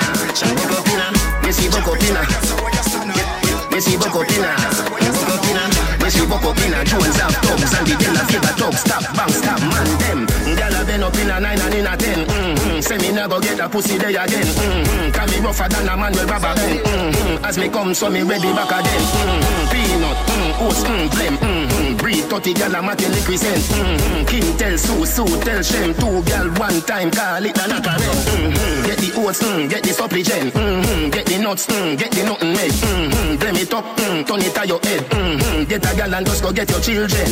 Missy 1.47 1.71
Bocopina, 1.71 2.23
Missy 3.71 3.95
Bocopina, 3.95 4.50
Bocopina, 5.15 5.62
Missy 6.03 6.27
Bocopina, 6.27 6.79
Jones 6.91 7.17
have 7.23 7.38
thugs 7.38 7.71
and 7.71 7.87
the 7.87 7.95
Della 8.03 8.23
Vega 8.27 8.53
thugs, 8.59 8.81
stop, 8.83 9.03
bang, 9.15 9.31
stop, 9.31 9.61
man, 9.62 9.87
them. 10.03 10.27
Gyal 10.59 10.75
a 10.75 10.85
been 10.85 11.03
up 11.05 11.15
in 11.15 11.31
a 11.31 11.38
nine 11.38 11.61
and 11.61 11.75
in 11.75 11.87
a 11.87 11.97
ten. 11.97 12.27
Mm-hmm. 12.27 12.81
Say 12.81 12.99
me 12.99 13.15
go 13.15 13.38
get 13.41 13.61
a 13.61 13.69
pussy 13.69 13.97
there 13.97 14.11
again. 14.11 14.43
Mm-hmm. 14.43 15.12
Can 15.12 15.31
me 15.31 15.38
rougher 15.38 15.69
than 15.69 15.88
a 15.88 15.97
man 15.97 16.12
with 16.12 16.29
rubber 16.29 16.55
band. 16.59 16.81
Mm-hmm. 16.81 17.45
As 17.45 17.57
me 17.59 17.69
come, 17.69 17.95
so 17.95 18.11
me 18.11 18.23
ready 18.23 18.50
back 18.59 18.75
again. 18.75 19.03
Mm-hmm. 19.07 19.71
Peanut, 19.71 20.19
mm, 20.27 20.67
oats, 20.67 20.83
mm, 20.83 21.09
blem. 21.15 21.37
Mm-hmm. 21.38 21.68
Breed 22.09 22.25
30 22.25 22.55
gyal 22.55 22.73
a 22.73 22.81
mat 22.81 23.05
in 23.05 23.12
the 23.12 23.21
crescent. 23.21 23.61
Mm-hmm. 23.69 24.25
King 24.25 24.57
tell 24.57 24.79
Sue, 24.79 25.05
Sue 25.05 25.29
tell 25.45 25.61
Shem. 25.61 25.93
Two 25.93 26.25
gyal 26.25 26.49
one 26.59 26.81
time, 26.88 27.11
call 27.11 27.45
it 27.45 27.53
a 27.53 27.69
knock 27.69 27.85
a 27.85 27.93
rent. 28.00 28.25
Mm-hmm. 28.33 28.87
Get 28.88 28.97
the 28.97 29.11
oats, 29.21 29.43
mm, 29.45 29.69
get 29.69 29.83
the 29.85 29.93
supplement. 29.93 30.49
Mm-hmm. 30.57 31.11
Get 31.12 31.27
the 31.29 31.37
nuts, 31.37 31.67
mm, 31.69 31.99
get 32.00 32.11
the 32.17 32.25
nothing 32.25 32.53
made. 32.57 32.73
Mm-hmm. 32.73 33.37
Blem 33.37 33.61
it 33.61 33.75
up, 33.77 33.85
mm, 33.85 34.25
turn 34.25 34.41
it 34.41 34.55
to 34.57 34.62
your 34.65 34.81
head. 34.88 35.05
Mm-hmm. 35.05 35.69
Get 35.69 35.85
a 35.85 35.91
gyal 35.93 36.17
and 36.17 36.25
just 36.25 36.41
go 36.41 36.49
get 36.50 36.71
your 36.73 36.81
children. 36.81 37.29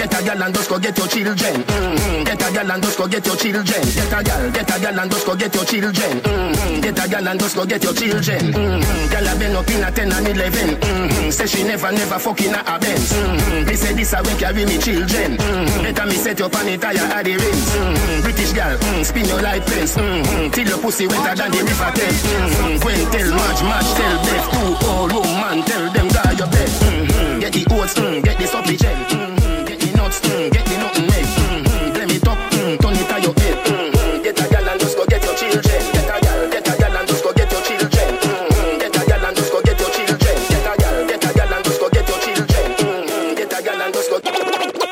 Get 0.00 0.14
a 0.16 0.18
gyal 0.24 0.40
and 0.40 0.54
just 0.56 0.70
go 0.72 0.78
get 0.80 0.96
your 0.96 1.08
children. 1.12 1.56
Mm-hmm. 1.68 2.24
Get 2.24 2.40
a 2.40 2.46
gyal 2.48 2.72
and 2.72 2.80
just 2.80 2.96
go 2.96 3.04
get 3.04 3.26
your 3.28 3.36
children. 3.36 3.84
Get 3.92 4.08
a 4.08 4.18
gyal, 4.24 4.54
get 4.56 4.70
a 4.72 4.76
gyal 4.80 5.02
and 5.04 5.10
just 5.12 5.26
go 5.28 5.36
get 5.36 5.52
your 5.52 5.64
children. 5.68 6.14
Mm-hmm. 6.24 6.80
Get 6.80 6.96
a 6.96 7.04
gyal 7.12 7.28
and 7.28 7.40
just 7.40 7.56
go 7.60 7.66
get 7.68 7.84
your 7.84 7.92
children. 7.92 8.40
Mm-hmm. 8.56 9.12
Gyal 9.12 9.28
a 9.28 9.32
been 9.36 9.52
up 9.52 9.68
in 9.68 9.84
a 9.84 9.90
10 9.92 10.12
and 10.16 10.28
11. 10.32 10.80
Mm-hmm. 10.80 11.28
Say 11.28 11.44
she 11.44 11.60
never, 11.68 11.92
never 11.92 12.18
fucking 12.18 12.56
a 12.56 12.78
Benz. 12.80 13.12
Mm-hmm. 13.12 13.68
Me 13.68 13.74
say 13.76 13.97
this 13.98 14.12
a 14.14 14.22
way 14.22 14.38
carry 14.38 14.64
me 14.64 14.78
children. 14.78 15.34
Mm-hmm. 15.36 15.82
Better 15.82 16.06
me 16.06 16.14
set 16.14 16.40
on 16.40 16.68
it 16.68 16.80
tire 16.80 17.02
at 17.02 17.24
the 17.24 17.34
rims. 17.34 17.66
Mm-hmm. 17.74 18.22
British 18.22 18.52
girl, 18.52 18.78
mm, 18.78 19.04
spin 19.04 19.26
your 19.26 19.42
light 19.42 19.64
fence. 19.64 19.96
Mm-hmm. 19.96 20.50
Till 20.54 20.68
your 20.68 20.78
pussy 20.78 21.06
wetter 21.08 21.34
than 21.34 21.50
the 21.50 21.58
river 21.58 21.90
Thames. 21.98 22.22
Mm-hmm. 22.22 22.78
Gwen 22.78 23.02
tell 23.10 23.30
March, 23.34 23.60
March 23.66 23.90
tell 23.98 24.16
Beth. 24.22 24.46
Two 24.54 24.86
old 24.86 25.12
woman 25.12 25.58
tell 25.66 25.90
them 25.90 26.08
guy 26.14 26.32
your 26.38 26.46
bed. 26.46 26.70
Mm-hmm. 26.70 27.40
Get 27.40 27.52
the 27.52 27.62
oats, 27.74 27.94
mm, 27.94 28.22
get 28.22 28.38
the 28.38 28.46
supplement. 28.46 29.08
Mm-hmm. 29.10 29.64
Get 29.66 29.80
the 29.80 29.90
nuts, 29.96 30.20
mm, 30.20 30.52
get 30.52 30.64
the 30.64 30.76
nothing 30.78 31.07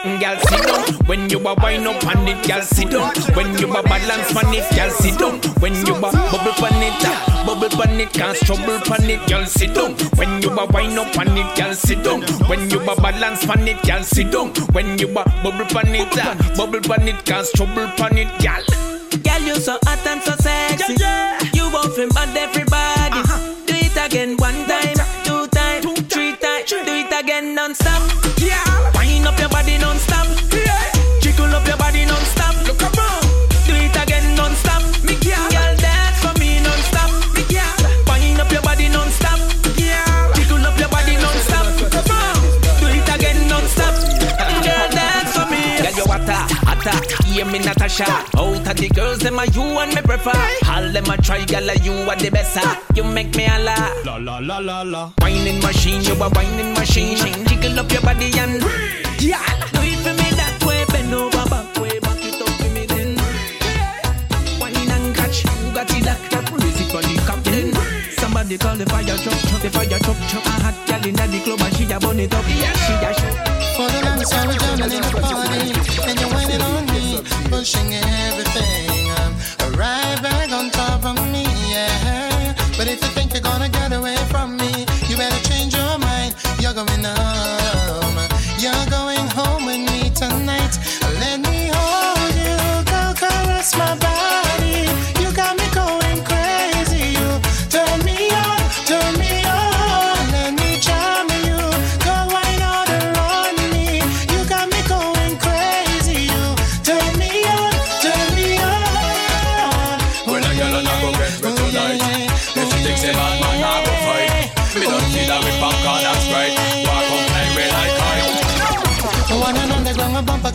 Girl, 0.06 0.38
sit 0.48 0.62
down. 0.66 0.94
When 1.06 1.28
you 1.28 1.38
a 1.38 1.54
wind 1.54 1.86
up 1.86 2.06
on 2.06 2.28
it, 2.28 2.46
girl, 2.46 2.62
sit 2.62 2.90
down. 2.90 3.10
When 3.34 3.58
you 3.58 3.68
a 3.74 3.82
balance 3.82 4.34
on 4.36 4.54
it, 4.54 4.64
girl, 4.74 4.90
sit 4.90 5.18
down. 5.18 5.40
When 5.60 5.74
you 5.84 5.94
a 5.94 6.00
bubble 6.00 6.64
on 6.64 6.82
it, 6.82 6.94
ah, 7.04 7.44
bubble 7.46 7.82
on 7.82 8.00
it, 8.00 8.12
can't 8.12 8.38
trouble 8.38 8.78
on 8.92 9.10
it, 9.10 9.28
girl, 9.28 9.44
sit 9.46 9.74
down. 9.74 9.94
When 10.16 10.40
you 10.42 10.50
a 10.50 10.66
wind 10.66 10.98
up 10.98 11.18
on 11.18 11.36
it, 11.36 11.56
girl, 11.56 11.74
sit 11.74 12.02
down. 12.04 12.22
When 12.48 12.70
you 12.70 12.80
a 12.80 12.94
balance 13.00 13.48
on 13.48 13.66
it, 13.66 13.82
girl, 13.82 14.02
sit 14.02 14.30
down. 14.30 14.54
When 14.72 14.98
you 14.98 15.08
a 15.08 15.24
bubble 15.42 15.76
on 15.76 15.94
it, 15.94 16.08
ah, 16.16 16.54
bubble 16.56 16.92
on 16.92 17.08
it, 17.08 17.24
can't 17.24 17.46
trouble 17.54 17.90
on 18.02 18.16
it, 18.16 18.30
girl. 18.40 18.62
Girl, 19.22 19.42
you 19.42 19.56
so 19.56 19.78
hot 19.84 20.06
and 20.06 20.22
so 20.22 20.32
sexy. 20.38 20.94
You 21.52 21.70
want 21.72 21.94
to 21.96 22.06
bad 22.14 22.30
me, 47.98 48.04
Natasha. 48.04 48.38
Out 48.38 48.68
of 48.68 48.76
the 48.76 48.88
girls, 48.88 49.18
them 49.18 49.38
are 49.38 49.46
you 49.46 49.62
and 49.62 49.94
me 49.94 50.02
prefer. 50.02 50.32
All 50.68 50.90
them 50.92 51.04
a 51.06 51.16
try, 51.22 51.44
girl, 51.44 51.70
you 51.82 51.92
are 52.08 52.16
the 52.16 52.30
best. 52.30 52.58
You 52.94 53.04
make 53.04 53.34
me 53.36 53.46
a 53.46 53.58
La 53.58 54.18
la 54.18 54.38
la 54.38 54.58
la 54.58 54.82
la. 54.82 55.12
Whining 55.20 55.60
machine, 55.62 56.02
you 56.02 56.14
a 56.14 56.28
whining 56.30 56.74
machine. 56.74 57.16
Jiggle 57.46 57.78
up 57.78 57.90
your 57.90 58.02
body 58.02 58.30
and 58.38 58.62
yeah. 59.20 59.42
Do 59.72 59.80
it 59.82 59.98
for 60.00 60.14
me 60.14 60.28
that 60.36 60.64
way, 60.66 60.84
bend 60.88 61.14
over 61.14 61.48
back 61.48 61.76
way, 61.78 61.98
back 62.00 62.22
it 62.22 62.40
up 62.40 62.48
for 62.48 62.70
me 62.70 62.86
then. 62.86 63.16
Wine 64.60 64.90
and 64.90 65.14
catch, 65.14 65.44
you 65.44 65.72
got 65.74 65.90
it 65.90 66.04
locked 66.04 66.34
up, 66.34 66.52
raise 66.52 66.80
it 66.80 66.90
for 66.90 67.02
the 67.02 67.14
captain. 67.26 67.72
Somebody 68.18 68.58
call 68.58 68.76
the 68.76 68.86
fire 68.86 69.04
truck, 69.04 69.40
truck, 69.48 69.62
the 69.62 69.70
fire 69.70 69.98
truck, 69.98 70.18
truck. 70.28 70.46
A 70.46 70.54
hot 70.64 70.86
gal 70.86 71.06
inna 71.06 71.26
the 71.28 71.40
club 71.40 71.60
and 71.60 71.76
she 71.76 71.84
a 71.84 71.98
burn 71.98 72.20
it 72.20 72.34
up, 72.34 72.44
yeah, 72.48 72.72
she 72.84 72.92
a 72.92 73.12
show. 73.14 73.56
For 73.76 73.88
the 73.92 74.00
longest 74.04 74.32
time 74.32 74.48
we're 74.48 74.56
jamming 74.56 74.96
in 74.96 75.02
the 75.02 75.10
party 75.12 75.34
And 75.36 76.20
you're 76.20 76.30
whining 76.32 76.32
on 76.32 76.32
me 76.32 76.35
Pushing 77.56 77.94
everything 77.94 78.95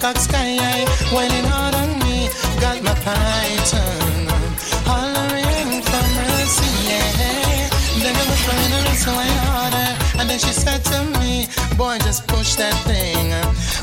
cock 0.01 0.17
sky 0.17 0.57
high, 0.57 0.85
whining 1.13 1.45
hard 1.45 1.75
on 1.75 1.89
me. 1.99 2.27
Got 2.59 2.81
my 2.81 2.95
python 3.05 4.25
hollering 4.89 5.83
for 5.89 6.05
mercy. 6.17 6.71
Yeah. 6.89 7.69
Then 8.01 8.15
I 8.15 8.23
was 8.31 8.41
trying 8.45 8.71
to 8.75 8.81
listen 8.89 9.13
way 9.15 9.31
harder, 9.45 9.89
and 10.19 10.27
then 10.27 10.39
she 10.39 10.53
said 10.63 10.83
to 10.91 10.97
me, 11.19 11.47
"Boy, 11.77 11.99
just 11.99 12.25
push 12.25 12.55
that 12.55 12.75
thing, 12.89 13.31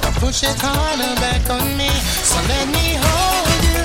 I 0.07 0.11
push 0.19 0.43
it 0.43 0.59
harder 0.59 1.15
back 1.21 1.49
on 1.51 1.67
me. 1.79 1.91
So 2.31 2.37
let 2.53 2.67
me 2.67 2.87
hold 3.05 3.65
you." 3.65 3.78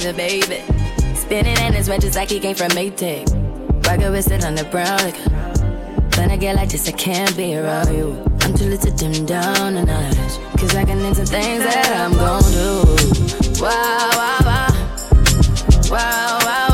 flavor, 0.00 0.16
baby. 0.16 0.62
Spinning 1.14 1.56
in 1.58 1.72
his 1.72 1.88
red 1.88 2.00
just 2.00 2.16
like 2.16 2.30
he 2.30 2.40
came 2.40 2.54
from 2.54 2.68
Maytag. 2.68 3.26
Rocket 3.86 4.10
with 4.10 4.30
it 4.30 4.44
on 4.44 4.54
the 4.54 4.64
brown 4.64 4.98
liquor. 4.98 5.30
When 6.16 6.30
I 6.30 6.36
get 6.36 6.56
like 6.56 6.68
this, 6.68 6.88
I 6.88 6.92
can't 6.92 7.36
be 7.36 7.56
around 7.56 7.94
you. 7.94 8.12
I'm 8.40 8.54
too 8.54 8.66
little 8.66 8.90
to 8.90 8.96
dim 8.96 9.26
down 9.26 9.74
the 9.74 9.84
notch. 9.84 10.58
Cause 10.58 10.74
I 10.74 10.84
can 10.84 10.98
into 11.04 11.24
things 11.24 11.64
that 11.64 11.92
I'm 12.00 12.12
gon' 12.12 12.42
do. 12.52 13.62
Wow, 13.62 14.10
wow, 14.14 14.38
wow. 14.44 14.68
Wow, 15.90 16.38
wow. 16.44 16.67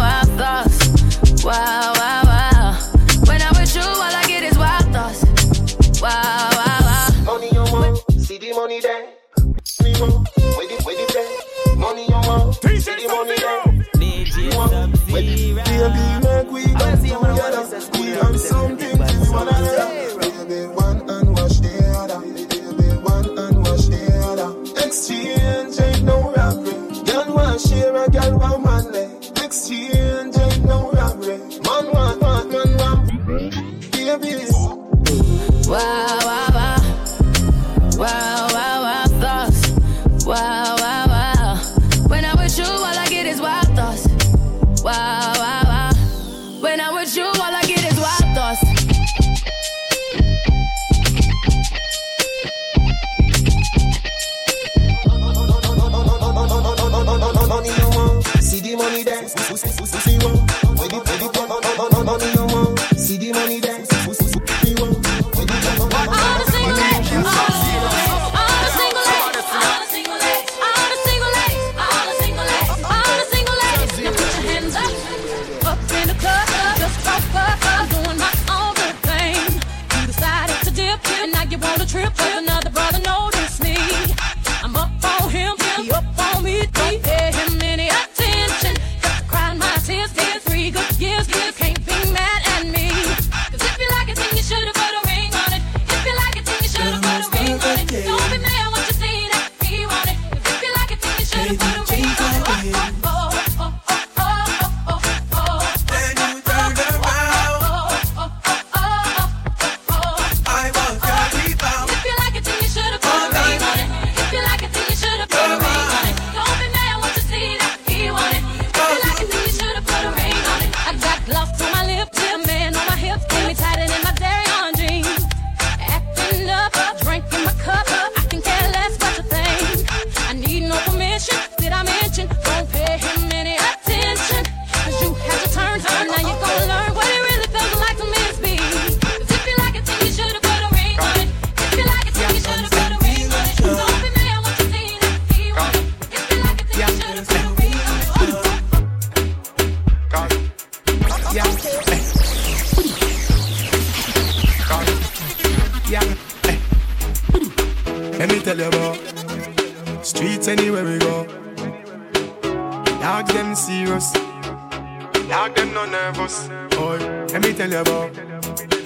No 165.87 165.91
nervous. 165.91 166.49
Boy, 166.77 166.99
let 167.33 167.43
me 167.43 167.53
tell 167.53 167.71
you 167.71 167.79
about. 167.79 168.15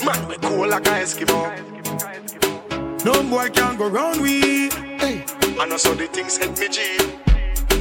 Man, 0.05 0.29
we 0.29 0.37
cool 0.37 0.69
like 0.69 0.87
a 0.87 1.03
Eskimo. 1.03 1.41
No 3.05 3.23
boy 3.23 3.49
can 3.51 3.77
go 3.77 3.89
round 3.89 4.21
we. 4.21 4.71
Hey, 4.99 5.25
I 5.61 5.67
know 5.67 5.77
so 5.77 5.95
the 5.95 6.07
things 6.07 6.37
hit 6.39 6.59
me 6.59 6.69
G. 6.69 6.99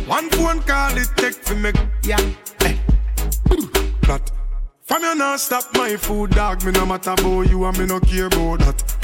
One 0.08 0.30
phone 0.30 0.62
call 0.62 0.97
it 0.97 1.10
take 1.15 1.36
for 1.36 1.56
me. 1.56 1.71
Yeah. 2.03 2.19
Hey. 2.62 2.80
Plot. 4.01 4.32
From 4.84 5.03
you 5.03 5.15
not 5.15 5.39
stop 5.39 5.65
my 5.73 5.95
food, 5.97 6.32
dog. 6.32 6.63
Me 6.63 6.71
no 6.71 6.86
matter 6.86 7.12
about 7.12 7.49
you 7.49 7.65
and 7.65 7.77
me 7.77 7.86
no 7.86 7.99
care 7.99 8.27
about 8.27 8.60
that. 8.60 8.96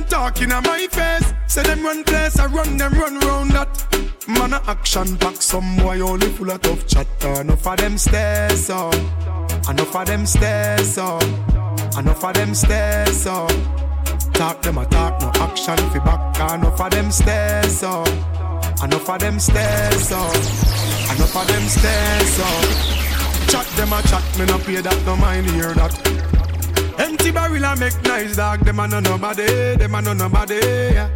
Can't 0.00 0.10
talk 0.10 0.40
in 0.40 0.48
my 0.48 0.86
face. 0.90 1.34
Say 1.46 1.62
them 1.62 1.82
run 1.82 2.02
place, 2.04 2.38
I 2.38 2.46
run 2.46 2.78
them 2.78 2.92
run 2.94 3.18
round 3.18 3.50
that. 3.50 3.68
Man 4.26 4.54
a 4.54 4.62
action 4.66 5.14
pack, 5.18 5.42
some 5.42 5.76
boy 5.76 6.00
only 6.00 6.28
full 6.28 6.50
of 6.50 6.62
tough 6.62 6.86
chatter. 6.86 7.42
Enough 7.42 7.66
of 7.66 7.76
them 7.76 7.98
stairs 7.98 8.70
up, 8.70 8.94
enough 9.68 9.94
of 9.94 10.06
them 10.06 10.24
stairs 10.24 10.96
up, 10.96 11.22
enough 11.98 12.24
of 12.24 12.32
them 12.32 12.54
stairs 12.54 13.26
up. 13.26 13.52
Talk 14.32 14.62
them 14.62 14.78
a 14.78 14.86
talk, 14.86 15.20
no 15.20 15.30
action 15.34 15.76
fi 15.76 15.98
back. 15.98 16.54
Enough 16.54 16.80
of 16.80 16.90
them 16.90 17.10
stairs 17.10 17.82
up, 17.82 18.08
enough 18.82 19.10
of 19.10 19.20
them 19.20 19.38
stairs 19.38 20.12
up, 20.12 20.34
enough 21.12 21.36
of 21.36 21.46
them 21.46 21.68
stairs 21.68 22.40
up. 22.40 23.48
Chat 23.48 23.66
them 23.76 23.92
a 23.92 24.00
chat, 24.08 24.38
me 24.38 24.46
no 24.46 24.58
pay 24.60 24.80
that, 24.80 25.04
no 25.04 25.14
mind 25.16 25.50
hear 25.50 25.74
that. 25.74 26.29
Empty 27.30 27.40
barrel 27.40 27.64
a 27.64 27.76
make 27.76 28.02
nice 28.02 28.36
dog, 28.36 28.60
them 28.64 28.80
a 28.80 28.88
no 28.88 28.98
nobody, 28.98 29.76
them 29.76 29.94
a 29.94 30.02
no 30.02 30.12
nobody. 30.12 30.54
Yeah. 30.56 31.10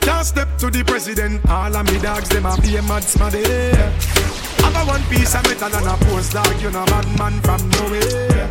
Can't 0.00 0.26
step 0.26 0.48
to 0.58 0.70
the 0.70 0.84
president, 0.84 1.48
all 1.48 1.74
of 1.74 1.90
me 1.90 1.98
dogs, 1.98 2.28
them 2.28 2.44
a 2.44 2.60
be 2.60 2.76
a 2.76 2.82
mad 2.82 3.02
smaddy. 3.02 3.42
Have 4.60 4.76
a 4.76 4.84
one 4.86 5.02
piece 5.04 5.34
of 5.34 5.42
metal 5.44 5.74
and 5.74 5.86
a 5.86 6.04
post 6.04 6.32
dog, 6.32 6.60
you 6.60 6.70
know 6.70 6.84
bad 6.84 7.06
man 7.18 7.40
from 7.40 7.70
nowhere. 7.70 8.50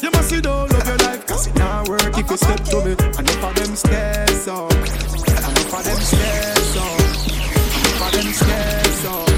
You 0.00 0.10
must 0.12 0.28
see 0.28 0.40
don't 0.40 0.70
love 0.70 0.86
your 0.86 0.98
life, 0.98 1.26
cause 1.26 1.48
it 1.48 1.56
not 1.56 1.88
work 1.88 2.16
if 2.16 2.30
you 2.30 2.36
step 2.36 2.62
to 2.70 2.84
me. 2.84 2.92
Enough 2.92 3.44
of 3.44 3.54
them 3.56 3.74
stairs 3.74 4.46
up, 4.46 4.70
enough 4.70 5.74
of 5.74 5.84
them 5.84 6.00
stairs 6.06 6.76
up, 6.76 7.00
enough 7.82 8.02
of 8.02 8.12
them 8.12 8.32
stairs 8.32 9.04
up. 9.06 9.33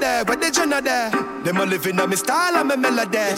There? 0.00 0.24
Where 0.24 0.36
the 0.36 0.50
Jenna 0.50 0.80
there? 0.80 1.10
Them 1.44 1.58
a 1.58 1.66
living 1.66 2.00
on 2.00 2.10
me 2.10 2.16
style 2.16 2.56
and 2.56 2.68
me 2.68 2.76
melody. 2.76 3.36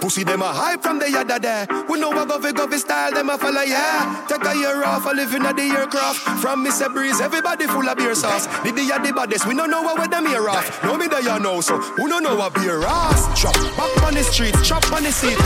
Pussy 0.00 0.24
them 0.24 0.40
a 0.40 0.48
hype 0.48 0.82
from 0.82 0.98
the 0.98 1.10
yada 1.10 1.38
there. 1.38 1.66
We 1.88 2.00
know 2.00 2.10
a 2.10 2.26
govy 2.26 2.52
govy 2.52 2.78
style, 2.78 3.12
them 3.12 3.28
a 3.28 3.36
follow 3.36 3.60
yeah. 3.60 4.24
Take 4.28 4.44
a 4.44 4.56
year 4.56 4.82
off, 4.82 5.04
a 5.04 5.10
living 5.10 5.44
at 5.44 5.56
the 5.56 5.62
aircraft. 5.62 6.18
From 6.40 6.64
Mr. 6.64 6.92
Breeze, 6.92 7.20
everybody 7.20 7.66
full 7.66 7.86
of 7.86 7.96
beer 7.98 8.14
sauce. 8.14 8.46
The 8.64 8.72
the 8.72 8.82
the 9.04 9.12
baddest, 9.12 9.46
we 9.46 9.54
don't 9.54 9.70
know 9.70 9.82
what 9.82 10.10
them 10.10 10.26
here 10.26 10.48
off. 10.48 10.82
No 10.82 10.96
me 10.96 11.06
there 11.06 11.20
you 11.20 11.38
know, 11.38 11.60
so 11.60 11.76
who 11.78 12.08
don't 12.08 12.22
know 12.22 12.34
what 12.34 12.54
beer 12.54 12.80
ass? 12.82 13.28
Chop 13.40 13.54
back 13.76 14.02
on 14.02 14.14
the 14.14 14.24
street, 14.24 14.56
chop 14.64 14.90
on 14.92 15.04
the 15.04 15.12
seat. 15.12 15.36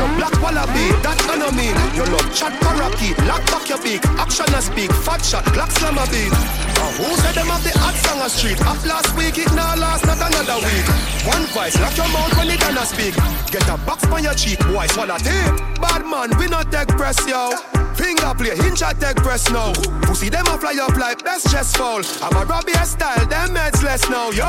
No 0.00 0.08
black 0.16 0.34
wallaby, 0.40 0.88
that 1.04 1.20
I 1.28 1.36
know 1.36 1.52
me. 1.52 1.68
You 1.94 2.08
love 2.08 2.34
chat 2.34 2.52
karaoke, 2.64 3.12
lock 3.28 3.44
back 3.52 3.68
your 3.68 3.80
beak. 3.82 4.04
Action 4.16 4.48
a 4.54 4.62
speak, 4.62 4.92
fat 5.04 5.24
shot, 5.24 5.44
black 5.52 5.70
slam 5.70 5.98
a 5.98 6.06
beat. 6.08 6.77
Who 6.96 7.04
said 7.20 7.34
them 7.34 7.46
have 7.48 7.62
the 7.62 7.76
hot 7.78 7.94
song 8.00 8.20
a 8.24 8.28
street? 8.30 8.60
Up 8.62 8.80
last 8.86 9.14
week, 9.16 9.36
it 9.38 9.52
now 9.52 9.76
last 9.76 10.06
not 10.06 10.16
another 10.16 10.58
week. 10.64 10.86
One 11.28 11.44
voice, 11.52 11.78
lock 11.80 11.96
your 11.96 12.08
mouth 12.08 12.32
when 12.36 12.48
it 12.48 12.60
gonna 12.60 12.86
speak. 12.86 13.14
Get 13.52 13.68
a 13.68 13.76
box 13.84 14.04
on 14.06 14.22
your 14.22 14.34
cheek, 14.34 14.58
boy, 14.66 14.86
swallow 14.88 15.18
tape. 15.18 15.52
Bad 15.80 16.06
man, 16.06 16.36
we 16.38 16.48
not 16.48 16.72
take 16.72 16.88
press, 16.96 17.20
yo. 17.28 17.52
Finger 17.94 18.32
play, 18.34 18.56
hinge 18.56 18.82
at 18.82 19.00
take 19.00 19.16
press 19.16 19.50
now. 19.50 19.72
Pussy 20.02 20.28
them 20.28 20.46
a 20.46 20.56
fly 20.56 20.78
up 20.80 20.96
like 20.96 21.22
best 21.24 21.50
chest 21.50 21.76
fall. 21.76 22.02
I'm 22.22 22.36
a 22.36 22.44
Robbie 22.46 22.72
style, 22.84 23.26
them 23.26 23.54
heads 23.54 23.82
less 23.82 24.08
now, 24.08 24.30
yo. 24.30 24.48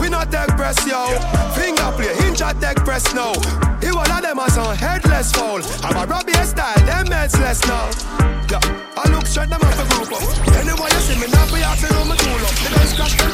We 0.00 0.08
not 0.08 0.30
take 0.30 0.54
press, 0.56 0.78
yo. 0.86 1.06
Finger 1.56 1.90
play, 1.96 2.14
hinge 2.22 2.42
at 2.42 2.60
take 2.60 2.84
press 2.84 3.12
now. 3.14 3.32
Of 3.94 4.22
them 4.22 4.38
on 4.38 4.76
headless. 4.76 5.32
I'm 5.84 5.96
a 5.96 6.06
Robbie 6.06 6.32
style, 6.32 6.74
them 6.84 7.06
heads 7.06 7.38
less 7.38 7.64
now. 7.66 7.90
Yeah, 8.50 8.60
I 8.96 9.08
look 9.10 9.26
straight 9.26 9.48
them 9.48 9.62
off 9.62 9.76
the 9.76 9.84
group 9.94 10.12
up. 10.12 10.22
Anyway 10.58 10.88
you 10.90 11.00
see 11.00 11.18
me 11.20 11.26
now, 11.30 11.46
be 11.46 11.62
asking 11.62 11.94
who 11.96 12.04
me 12.10 12.16
tool 12.18 12.44
up. 12.44 12.54
The 12.58 12.68
guys 12.74 12.92
crash 12.92 13.14
them. 13.16 13.30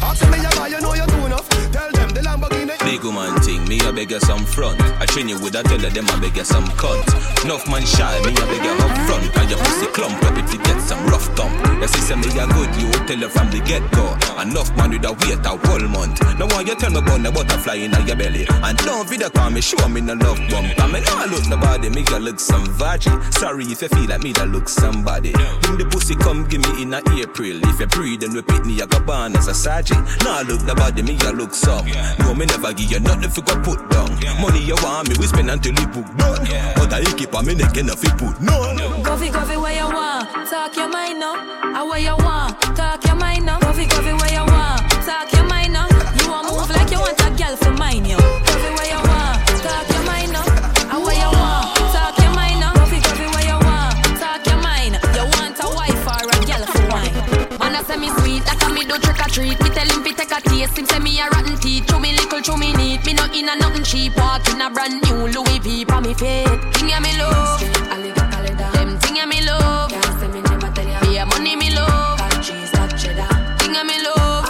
Ask 0.00 0.22
me 0.30 0.38
you 0.38 0.50
buy, 0.56 0.68
you 0.68 0.80
know 0.80 0.94
you 0.94 1.06
do 1.06 1.26
enough. 1.26 1.48
Tell 1.72 1.90
them 1.90 2.10
the 2.10 2.20
Lamborghini. 2.20 2.78
Big 2.80 3.02
woman 3.04 3.34
thing, 3.42 3.66
me 3.68 3.80
a 3.84 3.92
beg 3.92 4.10
you 4.10 4.20
some 4.20 4.44
front. 4.46 4.80
I 5.00 5.06
train 5.06 5.28
you 5.28 5.38
with 5.40 5.54
a 5.54 5.62
tell 5.62 5.78
them 5.78 6.06
I 6.08 6.20
beg 6.20 6.36
you 6.36 6.44
some 6.44 6.64
cunt. 6.78 7.04
Enough 7.44 7.68
man 7.68 7.84
shy, 7.84 8.18
me 8.24 8.32
a 8.32 8.44
beg 8.46 8.64
you 8.64 8.72
up 8.72 8.94
front. 9.04 9.26
And 9.36 9.50
your 9.50 9.58
pussy 9.58 9.86
clump 9.92 10.22
up 10.24 10.38
if 10.38 10.52
you 10.54 10.60
get 10.62 10.80
some 10.80 11.04
rough 11.06 11.28
thump. 11.36 11.52
Your 11.78 11.88
sister 11.88 12.16
me 12.16 12.30
a 12.38 12.46
good, 12.46 12.70
you 12.80 12.90
tell 13.04 13.18
her 13.18 13.28
from 13.28 13.50
the 13.50 13.60
get 13.60 13.84
go. 13.92 14.16
Enough 14.40 14.70
man 14.78 14.90
with 14.90 15.04
a 15.04 15.12
wait 15.12 15.44
a 15.44 15.52
whole 15.66 15.86
month. 15.90 16.22
Now 16.38 16.46
why 16.48 16.62
you 16.62 16.74
tell 16.76 16.90
me 16.90 16.98
about 16.98 17.20
the 17.22 17.30
butterfly 17.30 17.74
in 17.74 17.92
your 18.06 18.16
belly? 18.16 18.46
And 18.48 18.78
don't 18.78 19.06
video 19.06 19.28
call 19.28 19.50
me, 19.50 19.60
show 19.88 19.94
me 19.94 20.00
no 20.00 20.14
love 20.14 20.38
bump. 20.48 20.68
I 20.78 20.86
mean, 20.92 21.02
I 21.06 21.26
look 21.26 21.46
nobody, 21.48 21.90
me 21.90 22.04
you 22.08 22.18
look 22.18 22.40
some 22.40 22.66
virgin. 22.66 23.20
Sorry 23.32 23.64
if 23.64 23.82
you 23.82 23.88
feel 23.88 24.08
like 24.08 24.22
me 24.22 24.32
that 24.32 24.48
look 24.48 24.68
somebody. 24.68 25.32
Bring 25.32 25.78
the 25.78 25.86
pussy 25.90 26.14
come 26.14 26.46
give 26.46 26.62
me 26.62 26.82
in 26.82 26.94
a 26.94 26.98
April. 26.98 27.60
If 27.64 27.80
you 27.80 27.86
breathe 27.86 28.22
and 28.24 28.34
repeat 28.34 28.64
me, 28.64 28.80
I 28.82 28.86
go 28.86 29.00
born 29.00 29.36
as 29.36 29.48
a 29.48 29.54
sergeant. 29.54 30.04
Now 30.24 30.40
I 30.40 30.42
look 30.42 30.62
nobody, 30.64 31.02
me 31.02 31.18
you 31.20 31.32
look 31.32 31.54
some. 31.54 31.86
No, 32.20 32.34
me 32.34 32.46
never 32.46 32.72
give 32.72 32.90
you 32.90 33.00
nothing 33.00 33.30
you 33.30 33.42
go 33.42 33.54
put 33.62 33.80
down. 33.90 34.10
Money 34.40 34.62
you 34.64 34.76
want 34.82 35.08
me, 35.08 35.14
we 35.18 35.26
spend 35.26 35.50
until 35.50 35.72
you 35.72 35.86
book 35.88 36.06
done. 36.16 36.44
But 36.76 36.92
I 36.92 37.04
keep 37.16 37.34
on 37.34 37.46
me 37.46 37.54
neck 37.54 37.76
if 37.76 38.04
you 38.04 38.10
put 38.16 38.40
none. 38.40 39.02
Coffee, 39.02 39.30
coffee, 39.30 39.56
where 39.56 39.74
you 39.74 39.88
want? 39.88 40.28
Talk 40.48 40.76
your 40.76 40.88
mind 40.88 41.20
now. 41.20 41.34
I 41.74 41.82
where 41.82 41.98
you 41.98 42.16
want? 42.16 42.60
Talk 42.76 42.97
do 58.88 58.96
trick 58.98 59.20
or 59.20 59.28
treat. 59.28 59.60
Me 59.62 59.68
tell 59.70 59.86
him 59.86 60.02
fi 60.02 60.12
take 60.12 60.32
a 60.32 60.40
taste. 60.40 60.76
Him 60.78 60.86
say 60.86 60.98
me 60.98 61.20
a 61.20 61.28
rotten 61.28 61.56
teeth. 61.58 61.86
Chew 61.86 62.00
me 62.00 62.12
little, 62.16 62.40
chew 62.40 62.56
me 62.56 62.72
neat. 62.72 63.04
Me 63.04 63.12
not 63.12 63.34
in 63.36 63.48
a 63.48 63.54
nothing 63.56 63.84
cheap. 63.84 64.16
Walk 64.16 64.48
in 64.48 64.60
a 64.60 64.70
brand 64.70 65.02
new 65.04 65.28
Louis 65.28 65.58
V 65.60 65.84
for 65.84 66.00
me 66.00 66.14
feet. 66.14 66.48
Thing 66.74 66.88
ya 66.88 66.98
me 67.00 67.12
love. 67.18 67.60
Them 68.72 68.98
thing 68.98 69.16
ya 69.16 69.26
me 69.26 69.44
love. 69.44 69.92
Be 71.02 71.16
a 71.18 71.26
money 71.26 71.56
me 71.56 71.70
love. 71.70 72.18
Thing 73.60 73.74
ya 73.74 73.84
me 73.84 74.02
love. 74.02 74.46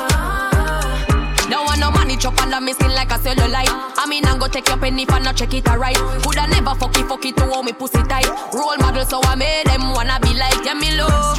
Don't 1.51 1.65
want 1.67 1.81
no 1.81 1.91
money 1.91 2.17
chop 2.17 2.39
under 2.41 2.61
me 2.61 2.73
skin 2.73 2.95
like 2.95 3.11
a 3.11 3.19
cellulite. 3.19 3.73
I 3.99 4.07
mean, 4.07 4.25
I'm 4.27 4.39
go 4.39 4.47
take 4.47 4.69
your 4.69 4.79
penny 4.79 5.05
for 5.05 5.19
not 5.21 5.37
check 5.37 5.53
it 5.55 5.69
alright. 5.69 5.97
Coulda 6.23 6.47
never 6.47 6.75
fuck 6.75 6.97
it, 6.99 7.07
fuck 7.07 7.25
it 7.25 7.37
to 7.37 7.45
hold 7.45 7.65
me 7.65 7.73
pussy 7.73 8.03
tight. 8.05 8.29
Role 8.55 8.77
model, 8.79 9.05
so 9.05 9.21
I 9.23 9.35
made 9.35 9.67
them 9.67 9.93
wanna 9.93 10.21
be 10.21 10.35
like 10.35 10.65
yeah 10.65 10.75
me 10.75 10.97
love. 10.97 11.38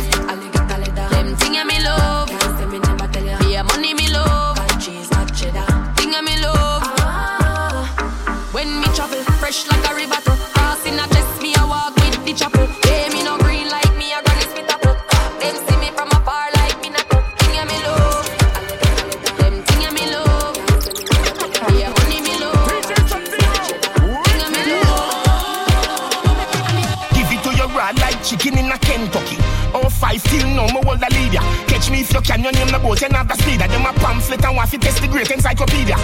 Can, 32.40 32.54
your 32.54 32.66
name 32.66 32.72
the 32.72 32.80
boat, 32.80 33.02
you 33.02 33.08
have 33.10 33.28
the 33.28 33.36
speeder. 33.36 33.68
Them 33.68 33.86
a 33.86 33.94
pamphlet 33.94 34.46
and 34.46 34.56
want 34.56 34.72
to 34.72 34.78
test 34.78 35.02
the 35.02 35.08
great 35.08 35.30
encyclopedia. 35.30 35.98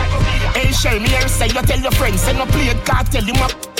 Hey, 0.53 0.71
share 0.71 0.99
me 0.99 1.07
here, 1.07 1.27
say 1.27 1.47
you 1.47 1.61
tell 1.61 1.79
your 1.79 1.91
friends, 1.91 2.21
send 2.21 2.37
no 2.37 2.45
play 2.45 2.67
it, 2.67 2.85
cartel, 2.85 3.23
you 3.23 3.33
up. 3.35 3.74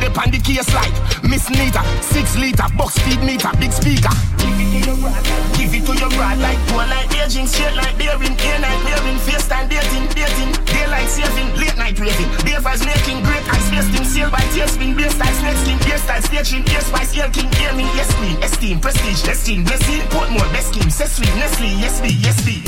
Me 0.00 0.08
on 0.16 0.30
the 0.32 0.40
case 0.40 0.72
like 0.72 0.96
Miss 1.22 1.50
Nita, 1.50 1.84
six 2.00 2.36
liter, 2.36 2.64
box 2.76 2.94
speed 2.96 3.20
meter, 3.20 3.52
big 3.60 3.72
speaker. 3.72 4.08
Give 4.40 5.76
it 5.76 5.84
to 5.84 5.92
your 5.92 6.08
rod 6.16 6.40
like 6.40 6.56
poor 6.72 6.88
like 6.88 7.12
aging, 7.20 7.46
straight 7.46 7.76
like 7.76 7.92
bearing, 8.00 8.32
air 8.32 8.58
night 8.64 8.80
bearing, 8.88 9.20
face 9.28 9.44
time 9.46 9.68
dating, 9.68 10.08
dating, 10.16 10.56
daylight 10.64 11.04
saving, 11.04 11.52
late 11.60 11.76
night 11.76 12.00
raving, 12.00 12.32
beavers 12.48 12.80
making 12.80 13.20
great 13.28 13.44
ice 13.52 13.68
wasting, 13.70 14.04
sail 14.08 14.30
by 14.32 14.40
tailspin, 14.56 14.96
bass 14.96 15.12
style 15.12 15.36
snake 15.36 15.60
skin, 15.60 15.78
bass 15.84 16.00
style 16.00 16.22
staging, 16.22 16.64
air 16.72 16.80
spice, 16.80 17.12
air 17.20 17.28
king, 17.28 17.52
air 17.60 17.76
me, 17.76 17.84
yes 17.92 18.08
queen, 18.16 18.36
esteem, 18.42 18.80
prestige, 18.80 19.20
destined, 19.22 19.66
blessing, 19.68 20.00
Portmore, 20.08 20.48
best 20.56 20.72
scheme, 20.72 20.88
set 20.88 21.12
sweet, 21.12 21.34
Nestle, 21.36 21.68
yes 21.76 22.00
be, 22.00 22.16
yes 22.24 22.40
be. 22.40 22.64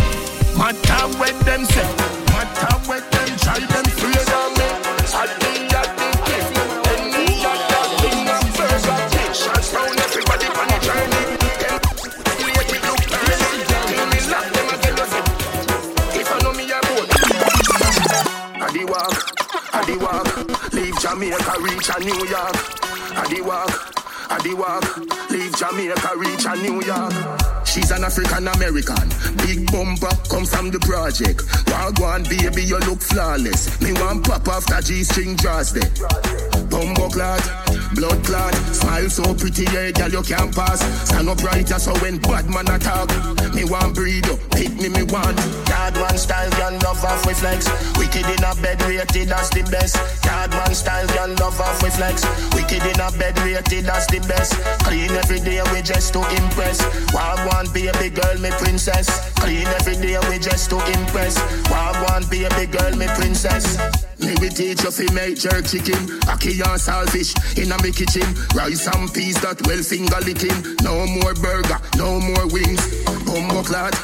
Matter 0.52 1.08
what 1.16 1.32
them 1.48 1.64
say, 1.64 1.88
She's 27.72 27.90
an 27.90 28.04
African 28.04 28.48
American. 28.48 29.08
Big 29.46 29.64
bumper 29.72 30.12
come 30.28 30.44
from 30.44 30.70
the 30.70 30.78
project. 30.80 31.40
Wagwan 31.72 32.28
baby, 32.28 32.64
you 32.64 32.78
look 32.80 33.00
flawless. 33.00 33.80
Me 33.80 33.94
want 33.94 34.26
pop 34.26 34.46
after 34.46 34.82
G 34.82 35.02
string 35.02 35.36
draws 35.36 35.72
there. 35.72 35.88
Bumbo 36.68 37.08
clot, 37.08 37.40
blood 37.94 38.24
clot. 38.24 38.54
Smile 38.74 39.10
so 39.10 39.34
pretty, 39.34 39.64
yeah, 39.72 39.90
girl, 39.90 40.10
you 40.10 40.22
can't 40.22 40.54
pass. 40.54 40.80
Stand 41.08 41.28
up 41.28 41.38
brighter 41.38 41.78
so 41.78 41.92
when 42.00 42.18
bad 42.18 42.48
man 42.48 42.68
attack. 42.68 43.08
Me 43.54 43.64
want 43.64 43.94
breed 43.94 44.26
up, 44.28 44.38
pick 44.50 44.72
me, 44.76 44.88
me 44.88 45.02
want. 45.04 45.36
Yard 45.68 45.96
one 45.96 46.18
style, 46.18 46.50
girl, 46.56 46.72
love 46.84 47.04
off 47.04 47.26
with 47.26 47.38
flex. 47.38 47.68
Wicked 47.98 48.26
in 48.26 48.44
a 48.44 48.54
bed, 48.62 48.80
rated 48.82 49.32
as 49.32 49.50
the 49.50 49.62
best. 49.70 49.96
Yard 50.24 50.52
one 50.54 50.74
style, 50.74 51.06
girl, 51.08 51.34
love 51.40 51.60
off 51.60 51.82
with 51.82 51.94
flex. 51.96 52.24
Wicked 52.54 52.82
in 52.82 53.00
a 53.00 53.10
bed, 53.18 53.38
rated 53.40 53.88
as 53.88 54.06
the 54.06 54.20
best. 54.28 54.54
Clean 54.84 55.10
every 55.10 55.40
day, 55.40 55.60
we 55.72 55.82
just 55.82 56.12
to 56.12 56.20
impress. 56.36 56.80
Wild 57.12 57.40
one, 57.52 57.66
baby 57.72 58.10
girl, 58.10 58.38
me 58.38 58.50
princess. 58.58 59.08
Clean 59.36 59.66
every 59.66 59.96
day, 59.96 60.18
we 60.28 60.38
just 60.38 60.70
to 60.70 60.76
impress. 60.98 61.36
Wild 61.70 61.96
one, 62.10 62.24
baby 62.30 62.66
girl, 62.66 62.94
me 62.96 63.06
princess. 63.18 64.11
Me 64.22 64.34
we 64.40 64.48
teach 64.48 64.82
you 64.84 64.90
fi 64.90 65.10
make 65.12 65.34
jerk 65.34 65.66
chicken, 65.66 65.98
ackee 66.30 66.62
and 66.62 66.78
saltfish 66.78 67.34
in 67.58 67.72
a 67.72 67.76
me 67.82 67.90
kitchen. 67.90 68.22
Rice 68.54 68.86
and 68.86 69.12
peas 69.12 69.34
that 69.42 69.58
well 69.66 69.82
finger 69.82 70.20
licking. 70.22 70.54
No 70.86 71.06
more 71.10 71.34
burger, 71.34 71.78
no 71.98 72.20
more 72.22 72.46
wings. 72.54 72.78
Bumbo 73.26 73.66
clot, 73.66 73.98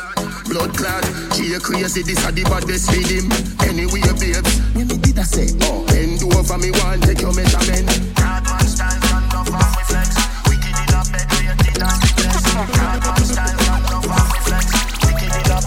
blood 0.51 0.75
clot. 0.75 1.07
She 1.39 1.55
a 1.55 1.61
crazy, 1.61 2.03
this 2.03 2.19
a 2.27 2.33
the 2.33 2.43
baddest 2.51 2.91
feed 2.91 3.07
him. 3.07 3.31
Anyway, 3.63 4.03
babes, 4.19 4.59
when 4.75 4.89
me 4.91 4.99
did 4.99 5.19
I 5.19 5.23
say? 5.23 5.55
Oh, 5.71 5.87
bend 5.87 6.19
over 6.27 6.59
me 6.59 6.71
one, 6.83 7.01
take 7.01 7.23
your 7.23 7.35
measurement. 7.35 7.87
Hard 8.19 8.43
man 8.43 8.67
style, 8.67 8.99
run 9.15 9.23
off 9.39 9.55
off 9.55 9.71
with 9.71 9.87
flex. 9.87 10.19
Wicked 10.51 10.75
in 10.83 10.95
a 10.99 11.01
bed, 11.15 11.31
rated 11.31 11.79
as 11.79 11.95
the 12.03 12.11
best. 12.19 12.43
Hard 12.75 13.01
man 13.07 13.23
style, 13.23 13.88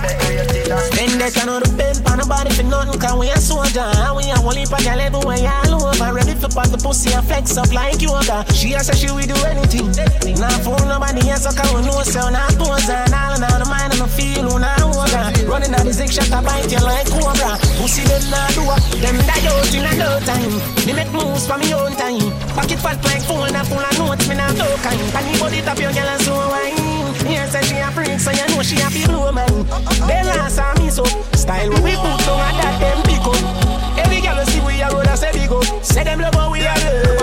Bed, 0.01 0.17
rated 0.97 1.21
as 1.21 1.33
the 1.37 1.45
they 1.45 1.93
depend 1.93 2.07
on 2.09 2.17
nobody 2.17 2.49
for 2.53 2.63
nothing. 2.63 2.99
Cause 2.99 3.17
we 3.17 3.29
a 3.29 3.37
soldier? 3.37 3.85
And 3.85 4.17
we 4.17 4.25
a 4.29 4.35
whole 4.35 4.57
heap 4.57 4.73
of 4.73 4.81
gal 4.81 4.99
everywhere 4.99 5.37
all 5.45 5.85
over 5.85 6.09
Ready 6.13 6.33
to 6.41 6.49
pop 6.49 6.69
the 6.73 6.77
pussy 6.81 7.13
and 7.13 7.25
flex 7.25 7.57
up 7.57 7.71
like 7.73 8.01
yoga. 8.01 8.45
She 8.53 8.73
a 8.73 8.81
say 8.81 8.97
she 8.97 9.09
will 9.13 9.25
do 9.25 9.37
anything. 9.45 9.93
Now 10.41 10.49
fool 10.65 10.81
nobody 10.89 11.29
else 11.29 11.45
so 11.45 11.51
cause 11.53 11.69
we 11.73 11.85
know 11.85 12.01
so 12.01 12.29
Now 12.29 12.49
pose. 12.57 12.89
And 12.89 13.13
all 13.13 13.33
and 13.37 13.45
all 13.45 13.59
the 13.61 13.67
mind 13.69 13.93
and 13.93 14.01
the 14.01 14.09
feel 14.09 14.49
who 14.49 14.57
now 14.57 14.89
over 14.89 15.21
Running 15.45 15.73
out 15.77 15.85
the 15.85 15.93
zig 15.93 16.09
shot 16.09 16.33
a 16.33 16.39
bite 16.41 16.71
you 16.71 16.81
like 16.81 17.07
cobra. 17.09 17.61
Pussy 17.77 18.01
them 18.09 18.23
now 18.33 18.49
do 18.57 18.65
up, 18.65 18.81
them 18.97 19.17
die 19.29 19.45
out 19.45 19.73
in 19.73 19.85
a 19.85 19.93
no 20.01 20.09
time. 20.25 20.53
Me 20.85 20.93
make 20.97 21.11
moves 21.13 21.45
for 21.45 21.57
me 21.61 21.69
own 21.73 21.93
time. 21.93 22.33
Pocket 22.57 22.81
fat 22.81 22.97
like 23.05 23.21
phone 23.23 23.53
and 23.53 23.67
full 23.69 23.77
of 23.77 23.93
notes 24.01 24.25
me 24.25 24.35
now 24.35 24.49
no 24.57 24.67
kind. 24.81 24.99
Anybody 25.13 25.61
tap 25.61 25.77
your 25.77 25.93
girl 25.93 26.09
and 26.09 26.21
so 26.25 26.33
wine 26.33 26.80
Yes, 27.25 27.51
say 27.51 27.62
she 27.63 27.77
a 27.77 27.91
freak, 27.91 28.19
so 28.19 28.31
you 28.31 28.47
know 28.49 28.62
she 28.63 28.81
a 28.81 28.89
be 28.89 29.05
man. 29.31 29.65
They 30.07 30.21
me 30.81 30.89
so 30.89 31.03
style 31.36 31.69
when 31.69 31.84
we 31.84 31.95
put 31.95 32.27
on 32.27 32.41
and 32.41 32.57
that 32.60 32.75
them 32.81 33.01
up. 33.27 33.97
Every 33.97 34.21
girl 34.21 34.43
see 34.45 34.62
we 34.62 34.81
a 34.81 34.89
road 34.89 35.07
a 35.07 35.15
say 35.17 35.31
big 35.31 35.51
up. 35.51 35.63
Say 35.84 36.03
them 36.03 36.19
love 36.19 36.34
how 36.34 36.51
we 36.51 36.62
a 36.62 36.73
love. 36.73 37.21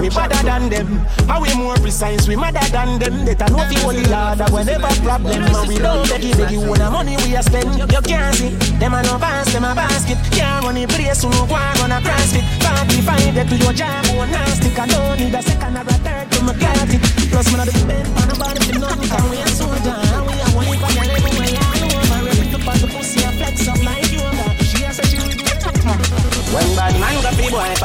We 0.00 0.08
better 0.08 0.42
than 0.42 0.70
them. 0.70 0.88
How 1.28 1.42
we 1.42 1.54
more 1.54 1.76
precise, 1.76 2.26
we 2.26 2.34
madder 2.34 2.64
than 2.72 2.98
them. 2.98 3.24
They 3.24 3.34
know 3.52 3.60
fi 3.68 3.76
holy 3.80 4.04
lord 4.08 4.40
whenever 4.50 4.88
problem. 5.04 5.42
And 5.42 5.68
we 5.68 5.76
don't 5.78 6.08
beg 6.08 6.24
you, 6.24 6.34
beg 6.34 6.50
you, 6.50 6.60
the 6.60 6.90
money 6.90 7.16
we 7.18 7.36
a 7.36 7.42
spend. 7.42 7.78
You 7.78 8.00
can't 8.00 8.34
see 8.34 8.50
them 8.80 8.94
a 8.94 9.02
no 9.02 9.18
pass, 9.18 9.52
them 9.52 9.64
a 9.64 9.74
basket. 9.74 10.18
Can't 10.32 10.64
run 10.64 10.74
the 10.74 10.86
place, 10.86 11.20
so 11.20 11.28
no 11.28 11.46
go 11.46 11.54
on 11.54 11.76
gonna 11.76 12.00
cross 12.00 12.32
it. 12.32 12.44
Party 12.64 13.00
find 13.02 13.36
it 13.36 13.48
to 13.48 13.56
your 13.56 13.72
job, 13.72 14.06
one 14.16 14.32
stick. 14.56 14.78
I 14.78 14.86
don't 14.86 15.20
need 15.20 15.34
a 15.34 15.42
second 15.42 15.76
or 15.76 15.82
a 15.82 15.94
third 16.00 16.32
to 16.32 16.44
my 16.44 16.54
it. 16.54 17.02
Plus, 17.30 17.52
man, 17.52 17.60
I 17.60 17.79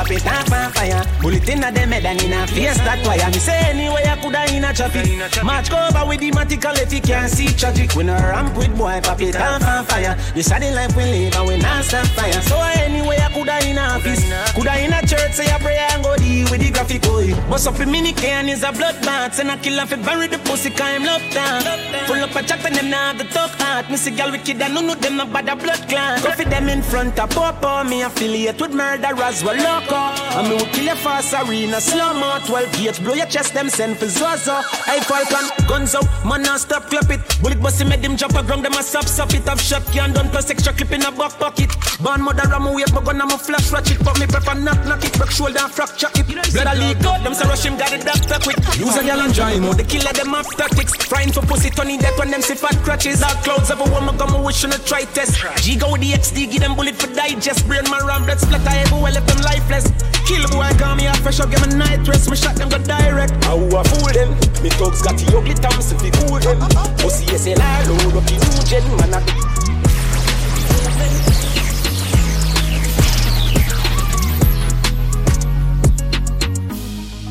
got 0.08 0.45
fire. 0.72 1.04
Bullet 1.22 1.48
in 1.50 1.64
a 1.64 1.72
them 1.72 1.92
head 1.92 2.06
and 2.06 2.22
in 2.22 2.34
a 2.34 2.48
face 2.48 2.78
that 2.78 3.06
wire. 3.06 3.30
Me 3.32 3.40
say 3.40 3.58
anyway 3.70 4.04
I 4.06 4.16
coulda 4.22 4.46
in 4.54 4.64
a 4.64 4.74
traffic. 4.74 5.06
Match 5.44 5.70
cover 5.70 6.06
with 6.08 6.20
the 6.20 6.32
matical 6.32 6.76
if 6.76 6.94
you 6.94 7.02
can't 7.02 7.30
see 7.30 7.48
tragic. 7.48 7.94
When 7.96 8.10
a 8.10 8.14
ramp 8.14 8.56
with 8.58 8.78
boy, 8.78 9.00
pop 9.04 9.22
it 9.22 9.36
off 9.36 9.64
on 9.64 9.86
fire. 9.86 10.16
This 10.34 10.52
a 10.52 10.60
the 10.60 10.72
life 10.72 10.96
we 10.96 11.04
live 11.04 11.36
and 11.36 11.48
we 11.48 11.58
not 11.58 11.84
stop 11.84 12.08
fire. 12.08 12.42
So 12.42 12.58
anyway 12.62 13.18
I 13.18 13.32
coulda 13.34 13.58
in 13.68 13.78
a 13.78 13.82
office, 13.82 14.24
coulda 14.54 14.80
in 14.84 14.94
a 14.94 15.02
church 15.06 15.34
say 15.34 15.48
a 15.54 15.60
prayer 15.60 15.88
and 15.92 16.04
go 16.04 16.16
deal 16.16 16.50
with 16.50 16.62
the 16.62 16.72
graphic 16.72 17.02
boy. 17.02 17.34
Bust 17.50 17.68
up 17.68 17.80
a 17.80 17.86
mini 17.86 18.14
can 18.14 18.50
is 18.50 18.64
a 18.64 18.72
blood 18.72 19.00
bath 19.02 19.40
and 19.40 19.52
a 19.52 19.58
kill 19.58 19.80
off 19.80 19.92
it 19.92 20.04
bury 20.04 20.28
the 20.28 20.38
pussy 20.40 20.70
cause 20.70 20.96
him 20.96 21.04
love 21.04 21.24
down. 21.34 21.62
Full 22.08 22.24
up 22.24 22.36
a 22.36 22.44
chat 22.44 22.66
and 22.66 22.76
them 22.76 22.90
now 22.90 23.14
the 23.14 23.24
talk 23.26 23.52
heart. 23.62 23.90
Me 23.90 23.98
see 23.98 24.12
gal 24.12 24.32
wicked 24.32 24.62
and 24.62 24.74
none 24.74 24.90
of 24.90 25.02
them 25.02 25.20
about 25.20 25.46
the 25.46 25.56
blood 25.56 25.88
clan. 25.90 26.22
Go 26.22 26.32
for 26.32 26.46
them 26.46 26.70
in 26.70 26.82
front 26.82 27.20
of 27.20 27.30
Popo, 27.30 27.84
me 27.84 28.02
affiliate 28.04 28.60
with 28.62 28.74
murderers, 28.74 29.44
well 29.44 29.58
loco. 29.58 29.96
And 30.38 30.48
will 30.56 30.66
kill 30.72 30.86
you 30.86 30.96
fast 30.96 31.34
arena, 31.34 31.82
slow 31.82 32.14
mo, 32.14 32.40
12 32.46 32.72
gauge, 32.78 33.00
blow 33.04 33.14
your 33.14 33.26
chest, 33.26 33.54
them 33.54 33.70
send 33.70 33.98
for 33.98 34.08
Zozo. 34.08 34.62
Hey 34.86 35.00
Falcon, 35.02 35.46
guns 35.68 35.96
out, 35.96 36.08
man 36.26 36.42
now 36.44 36.58
stop 36.58 36.90
clap 36.90 37.10
it. 37.10 37.20
Bullet 37.42 37.62
bust 37.62 37.82
him, 37.82 37.90
make 37.90 38.02
them 38.02 38.16
jump 38.16 38.36
a 38.36 38.44
ground, 38.44 38.64
them 38.64 38.74
a 38.74 38.84
stop, 38.84 39.06
stop 39.06 39.34
it. 39.34 39.48
Up 39.48 39.60
shot, 39.60 39.86
can 39.92 40.14
done 40.14 40.30
plus 40.30 40.50
extra 40.50 40.74
clip 40.74 40.92
in 40.92 41.04
a 41.04 41.12
back 41.12 41.38
pocket. 41.40 41.70
Born 42.02 42.22
mother, 42.22 42.48
I'm 42.54 42.68
a 42.68 42.74
wait, 42.74 42.92
but 42.94 43.04
gun, 43.06 43.22
I'm 43.22 43.32
a 43.32 43.38
flash, 43.38 43.72
watch 43.72 43.92
it. 43.92 44.04
But 44.04 44.20
me 44.20 44.28
prefer 44.28 44.56
knock, 44.56 44.86
knock 44.86 45.04
it, 45.04 45.14
break 45.18 45.32
shoulder 45.32 45.60
and 45.60 45.72
fracture 45.72 46.10
it. 46.16 46.28
Blood 46.28 46.68
a 46.68 46.76
leak 46.80 47.04
out, 47.06 47.24
them 47.24 47.34
say 47.34 47.48
rush 47.48 47.66
him, 47.66 47.78
got 47.78 47.92
it 47.94 48.06
doctor 48.06 48.40
quick. 48.40 48.58
Use 48.78 48.96
a 48.96 49.04
gal 49.04 49.20
and 49.20 49.34
dry 49.34 49.60
mode, 49.60 49.78
the 49.78 49.84
killer 49.84 50.14
them 50.14 50.34
off 50.36 50.50
tactics. 50.56 50.96
Frying 50.96 51.32
for 51.32 51.42
pussy, 51.42 51.70
turning 51.70 52.00
death 52.00 52.18
when 52.20 52.32
them 52.32 52.42
see 52.42 52.56
fat 52.56 52.78
crutches. 52.84 53.20
Dark 53.20 53.38
clouds 53.44 53.72
of 53.72 53.80
a 53.82 53.88
woman, 53.92 54.18
come 54.18 54.44
wish 54.44 54.64
on 54.64 54.72
a 54.74 54.78
try 54.80 55.04
test. 55.16 55.42
G 55.64 55.76
go 55.76 55.92
with 55.92 56.02
the 56.02 56.12
XD, 56.12 56.52
give 56.52 56.62
them 56.62 56.76
bullet 56.76 56.96
for 56.96 57.08
digest. 57.14 57.68
Brain 57.68 57.84
my 57.90 58.00
ram, 58.00 58.26
blood 58.26 58.40
splatter 58.40 58.70
everywhere, 58.70 59.12
left 59.12 59.28
them 59.28 59.42
lifeless. 59.42 59.92
Kill 60.26 60.45
boy, 60.52 60.70
call 60.78 60.96
me 60.96 61.08
a 61.08 61.14
fresh 61.16 61.40
up, 61.40 61.50
give 61.50 61.66
me 61.68 61.76
night 61.76 62.08
rest. 62.08 62.30
Me 62.30 62.36
shot 62.36 62.56
them 62.56 62.70
go 62.70 62.78
direct. 62.78 63.34
How 63.46 63.58
I 63.58 63.84
fool 63.84 64.12
them? 64.14 64.30
Me 64.62 64.70
thugs 64.70 65.02
got 65.02 65.18
the 65.18 65.26
ugly 65.36 65.56
thumbs 65.56 65.92
if 65.92 66.04
you 66.04 66.12
cool 66.12 66.40
them. 66.40 66.60
Pussy 67.00 67.26
SLR, 67.26 67.88
low, 67.88 68.20
lucky 68.20 68.36
new 68.36 68.64
gen, 68.68 68.84
man. 68.98 69.14
I 69.14 69.22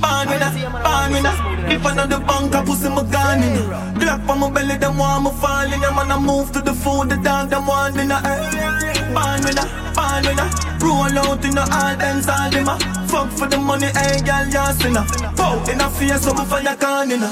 Born 0.00 0.28
winner, 0.28 0.50
born 0.82 1.12
winner. 1.12 1.34
If 1.72 1.86
I 1.86 1.94
know 1.94 2.06
the 2.06 2.18
bank, 2.18 2.54
I 2.54 2.64
pussy 2.64 2.88
my 2.88 3.02
gun 3.04 3.42
in. 3.42 3.56
Glock 4.00 4.28
on 4.28 4.40
my 4.40 4.50
belly, 4.50 4.76
them 4.76 4.98
want 4.98 5.24
me 5.24 5.30
falling. 5.40 5.80
Yeah, 5.82 5.94
man, 5.94 6.10
I 6.10 6.18
move 6.18 6.52
to 6.52 6.60
the 6.60 6.72
food, 6.72 7.10
the 7.10 7.16
dog, 7.16 7.50
them 7.50 7.66
want 7.66 7.96
dinner. 7.96 8.20
Eh. 8.24 9.12
Born 9.12 9.44
winner, 9.44 9.68
born 9.94 10.24
winner. 10.24 10.50
Roll 10.80 11.18
out 11.18 11.44
in 11.44 11.54
the 11.54 11.62
all 11.62 11.96
dance, 11.96 12.28
all 12.28 12.50
them 12.50 12.68
a 12.68 13.03
Fuck 13.14 13.30
for 13.30 13.46
the 13.46 13.58
money, 13.58 13.86
hey, 13.94 14.18
girl, 14.26 14.42
you 14.50 14.74
sinner. 14.74 15.06
Pow, 15.38 15.62
in 15.70 15.80
a 15.80 15.86
face, 15.88 16.18
so 16.26 16.34
me 16.34 16.44
fire 16.50 16.74
can 16.74 17.12
in 17.12 17.22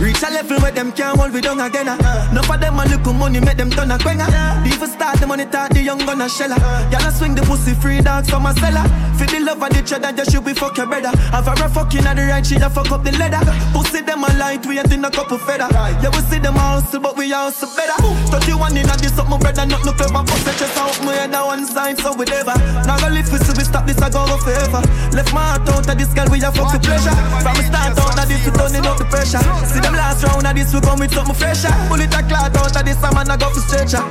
Reach 0.00 0.22
a 0.24 0.32
level 0.32 0.56
where 0.64 0.72
them 0.72 0.92
can't 0.92 1.18
hold 1.20 1.34
we 1.34 1.42
down 1.42 1.60
again. 1.60 1.88
Uh. 1.88 2.00
Enough 2.32 2.48
of 2.48 2.58
them 2.58 2.80
a 2.80 2.88
look 2.88 3.04
money, 3.12 3.38
make 3.38 3.58
them 3.58 3.68
turn 3.68 3.90
a 3.90 3.98
quenga. 3.98 4.24
Even 4.64 4.88
start 4.88 5.20
the 5.20 5.26
money, 5.26 5.44
talk 5.44 5.68
the 5.76 5.82
young 5.82 5.98
gonna 6.08 6.24
shella. 6.24 6.56
Y'all 6.90 7.04
a 7.04 7.12
swing 7.12 7.34
the 7.34 7.42
pussy 7.42 7.74
free 7.74 8.00
dogs 8.00 8.30
from 8.30 8.46
a 8.46 8.54
cellar. 8.56 8.88
For 9.20 9.28
the 9.28 9.44
love 9.44 9.60
of 9.60 9.68
the 9.68 9.84
cheddar, 9.84 10.16
just 10.16 10.32
should 10.32 10.42
be 10.42 10.54
fuck 10.54 10.78
your 10.78 10.86
brother. 10.86 11.12
Have 11.36 11.52
a 11.52 11.68
fucking 11.68 12.06
at 12.08 12.16
the 12.16 12.24
right, 12.24 12.40
she 12.40 12.56
a 12.56 12.70
fuck 12.70 12.90
up 12.90 13.04
the 13.04 13.12
leather. 13.20 13.44
Pussy 13.76 14.00
them 14.00 14.24
a 14.24 14.32
light, 14.40 14.64
we 14.64 14.78
ain't 14.78 14.90
in 14.90 15.04
a 15.04 15.10
couple 15.10 15.36
feather. 15.36 15.68
Yeah, 16.00 16.08
we 16.16 16.24
see 16.32 16.40
them 16.40 16.56
a 16.56 16.80
hustle, 16.80 17.00
but 17.00 17.18
we 17.18 17.28
hustle 17.28 17.68
better. 17.76 18.00
31 18.32 18.78
in 18.78 18.88
a 18.88 18.96
this 18.96 19.18
up, 19.18 19.28
my 19.28 19.36
brother, 19.36 19.66
not 19.66 19.84
no 19.84 19.92
clever. 19.92 20.24
The 20.24 20.52
chest 20.56 20.80
out, 20.80 20.96
my 21.04 21.12
head 21.12 21.34
on 21.34 21.60
one 21.60 21.66
side, 21.66 21.98
so 22.00 22.16
we 22.16 22.24
never. 22.24 22.56
Now 22.88 22.96
go 22.96 23.12
live 23.12 23.28
with 23.28 23.44
we 23.52 23.64
stop 23.64 23.84
this, 23.84 24.00
I 24.00 24.08
go 24.08 24.24
forever. 24.40 24.80
Left 25.12 25.32
my 25.34 25.42
heart 25.42 25.68
out 25.68 25.88
of 25.88 25.98
this 25.98 26.12
girl, 26.14 26.26
we 26.30 26.38
a 26.38 26.50
fuck 26.52 26.70
the 26.70 26.78
pleasure. 26.78 27.14
From 27.42 27.54
the 27.58 27.64
start 27.66 27.98
out 27.98 28.18
of 28.18 28.26
this, 28.30 28.46
we 28.46 28.50
turning 28.54 28.86
up 28.86 28.96
the 28.98 29.06
pressure. 29.10 29.42
See 29.66 29.80
them 29.82 29.94
last 29.94 30.22
round 30.22 30.46
of 30.46 30.54
this, 30.54 30.72
we 30.72 30.80
come 30.80 30.98
with 31.00 31.12
something 31.12 31.34
fresher. 31.34 31.72
Bullet 31.90 32.14
a 32.14 32.22
clot 32.22 32.54
out 32.54 32.76
of 32.76 32.84
this, 32.86 33.02
a 33.02 33.08
man 33.10 33.30
a 33.30 33.36
go 33.36 33.50
for 33.50 33.60
stretcher. 33.60 34.02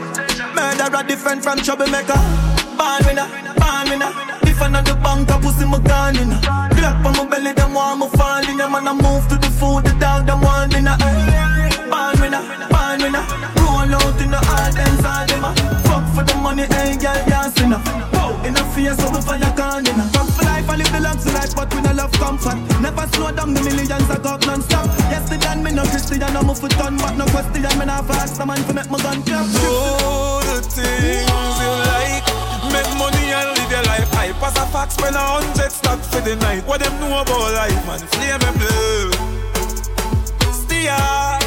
Murderer 0.51 1.03
different 1.07 1.43
from 1.43 1.59
troublemaker. 1.63 2.19
Born 2.75 2.99
winner, 3.07 3.27
born 3.55 3.85
winner. 3.87 4.11
If 4.43 4.59
I 4.61 4.67
know 4.67 4.83
the 4.83 4.95
bank, 4.99 5.31
I 5.31 5.39
pussy 5.39 5.65
my 5.65 5.79
gun 5.79 6.19
in. 6.19 6.35
Glock 6.75 7.05
on 7.07 7.13
my 7.15 7.23
belly, 7.31 7.53
them 7.53 7.73
want 7.73 7.99
me 8.03 8.07
fall 8.19 8.43
in. 8.43 8.57
Them 8.59 8.75
and 8.75 8.89
I 8.89 8.93
move 8.93 9.23
to 9.31 9.35
the 9.39 9.51
food, 9.55 9.87
the 9.87 9.95
dog, 10.03 10.27
them 10.27 10.41
want 10.41 10.75
dinner. 10.75 10.99
Born 11.87 12.15
winner, 12.19 12.43
born 12.67 12.99
winner. 12.99 13.23
Roll 13.55 13.87
out 13.87 14.19
in 14.19 14.31
the 14.35 14.39
hard 14.43 14.75
dance, 14.75 15.05
all 15.07 15.23
them 15.31 15.47
Fuck 15.87 16.03
for 16.11 16.23
the 16.27 16.35
money, 16.43 16.67
hey 16.75 16.99
girl. 16.99 17.23
Pow, 18.11 18.35
in 18.43 18.57
a 18.57 18.63
face, 18.75 18.97
so 18.99 19.07
we 19.11 19.21
fire 19.21 19.58
the 21.49 21.55
life, 21.55 21.55
but 21.55 21.73
we 21.73 21.81
no 21.81 21.93
love 21.93 22.11
comfort. 22.13 22.57
Never 22.81 23.07
slow 23.07 23.31
down, 23.31 23.53
the 23.53 23.61
millions 23.61 24.09
I 24.09 24.17
got 24.19 24.45
non-stop. 24.45 24.87
Yesterday, 25.09 25.61
me 25.61 25.71
no 25.71 25.83
Christian, 25.83 26.23
I'm 26.23 26.49
a 26.49 26.55
foot 26.55 26.79
on, 26.81 26.97
but 26.97 27.15
no 27.15 27.25
question, 27.25 27.79
me 27.79 27.85
not 27.85 28.05
fast, 28.07 28.37
the 28.37 28.45
man 28.45 28.57
for 28.63 28.73
make 28.73 28.89
my 28.89 28.97
gun 28.99 29.23
clap. 29.23 29.45
Do 29.45 30.41
the 30.45 30.61
things 30.61 31.57
you 31.59 31.71
like. 31.89 32.25
Make 32.71 32.91
money 32.97 33.33
and 33.33 33.49
live 33.57 33.71
your 33.71 33.83
life. 33.83 34.13
I 34.13 34.31
pass 34.33 34.57
a 34.57 34.65
fax, 34.71 34.93
spend 34.95 35.15
a 35.15 35.19
hundred 35.19 35.71
start 35.71 35.99
for 36.05 36.21
the 36.21 36.35
night. 36.35 36.65
What 36.65 36.81
them 36.81 36.99
know 36.99 37.21
about 37.21 37.53
life, 37.53 37.85
man? 37.87 37.99
Flame 37.99 38.41
and 38.41 38.57
blue. 38.59 39.11
Up. 40.91 41.43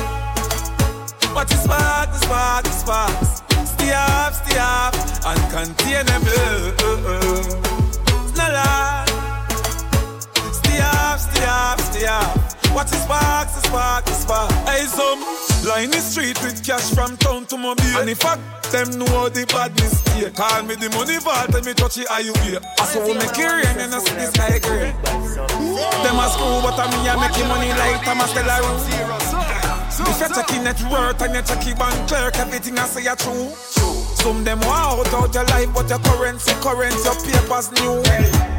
What 1.34 1.50
is 1.50 1.62
spark, 1.62 2.12
the 2.12 2.18
spark, 2.18 2.64
the 2.64 2.70
sparks. 2.70 3.42
Stay 3.72 3.92
up, 3.92 4.34
stay 4.34 4.58
contain 5.50 6.06
them 6.06 6.22
blue. 6.22 6.72
No 8.36 8.46
lie. 8.52 9.31
Stay 10.72 10.80
up, 10.80 11.20
stay 11.20 11.44
up, 11.44 11.80
stay 11.80 12.06
up. 12.06 12.32
What 12.72 12.88
is 12.88 13.02
spark, 13.04 13.48
the 13.52 13.60
spark, 13.60 14.04
the 14.06 14.12
spark. 14.12 14.50
Hey, 14.64 14.88
some 14.88 15.20
line 15.68 15.90
the 15.90 16.00
street 16.00 16.40
with 16.40 16.64
cash 16.64 16.88
from 16.94 17.18
town 17.18 17.44
to 17.52 17.58
mobile. 17.58 17.84
And 18.00 18.08
if 18.08 18.24
I 18.24 18.40
them 18.72 18.96
know 18.96 19.28
the 19.28 19.44
badness 19.52 20.00
here, 20.16 20.30
call 20.30 20.62
me 20.62 20.76
the 20.76 20.88
money 20.96 21.20
vault 21.20 21.52
and 21.52 21.66
me 21.66 21.74
touch 21.74 21.98
it 21.98 22.08
how 22.08 22.24
you 22.24 22.32
here. 22.40 22.60
I 22.80 22.84
saw 22.88 23.04
me 23.04 23.20
carry 23.36 23.68
and 23.68 23.76
then 23.76 23.92
I 23.92 24.00
see 24.00 24.16
the 24.16 24.32
sky 24.32 24.56
gray. 24.64 24.96
Them 26.00 26.16
a 26.16 26.24
screw, 26.32 26.64
but 26.64 26.80
I 26.80 26.88
me 26.88 27.04
a 27.04 27.20
making 27.20 27.48
money 27.52 27.68
like 27.76 28.08
I'm 28.08 28.16
Thomas 28.16 28.32
Delaro. 28.32 28.72
If 29.92 30.20
you're 30.20 30.32
checking 30.32 30.64
net 30.64 30.80
worth 30.88 31.20
and 31.20 31.34
you're 31.34 31.44
checking 31.44 31.76
bank 31.76 32.08
clerk, 32.08 32.36
everything 32.40 32.78
I 32.78 32.86
say 32.88 33.06
are 33.08 33.16
true. 33.16 33.52
Some 34.24 34.42
them 34.42 34.60
want 34.60 35.12
out 35.12 35.12
out 35.12 35.34
your 35.34 35.44
life, 35.52 35.68
but 35.74 35.90
your 35.90 35.98
currency, 36.00 36.56
currency, 36.64 37.04
your 37.04 37.44
papers 37.44 37.68
new. 37.76 38.51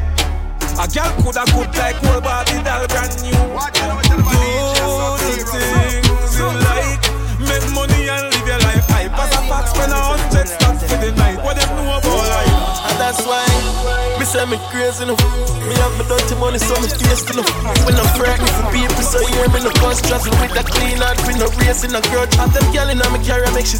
A 0.74 0.88
girl 0.90 1.06
coulda 1.22 1.46
good 1.54 1.70
like 1.78 1.96
old 2.10 2.24
Barbie 2.24 2.58
doll 2.66 2.86
brand 2.90 3.14
new. 3.22 3.30
Do 3.30 4.18
the 4.18 5.06
things 5.22 6.34
you 6.34 6.50
like, 6.50 6.98
make 7.38 7.66
money 7.70 8.10
and 8.10 8.26
live 8.34 8.46
your 8.46 8.58
life 8.58 8.82
hype. 8.90 9.14
As 9.14 9.30
a 9.38 9.40
fact, 9.46 9.68
spend 9.70 9.92
a 9.92 10.00
hundred 10.02 10.48
stacks 10.50 10.82
for 10.82 10.98
the 10.98 11.14
night. 11.14 11.38
What 11.46 11.54
them 11.56 11.70
know 11.78 11.94
about 11.94 12.26
life? 12.26 12.90
And 12.90 12.96
that's 12.98 13.22
why 13.22 13.46
me 14.18 14.26
say 14.26 14.44
me 14.50 14.58
crazy 14.74 15.06
enough. 15.06 15.22
Me 15.62 15.74
have 15.78 15.94
me 15.94 16.04
dirty 16.10 16.34
money, 16.42 16.58
so 16.58 16.74
me 16.82 16.90
tasty 16.90 17.32
enough. 17.38 17.48
When 17.86 17.94
I'm 17.94 18.10
frightened 18.18 18.50
for 18.50 18.66
people, 18.74 19.02
so 19.06 19.22
hear 19.30 19.46
me 19.54 19.62
no 19.62 19.70
cause 19.78 20.02
travel 20.02 20.34
with 20.42 20.58
a 20.58 20.64
clean 20.66 20.98
heart, 20.98 21.22
with 21.22 21.38
no 21.38 21.46
racing 21.62 21.94
a 21.94 22.02
grudge. 22.10 22.34
Have 22.34 22.52
them 22.52 22.66
girl 22.74 22.90
in 22.90 22.98
me 22.98 23.22
carry, 23.22 23.46
make 23.54 23.70
she 23.70 23.78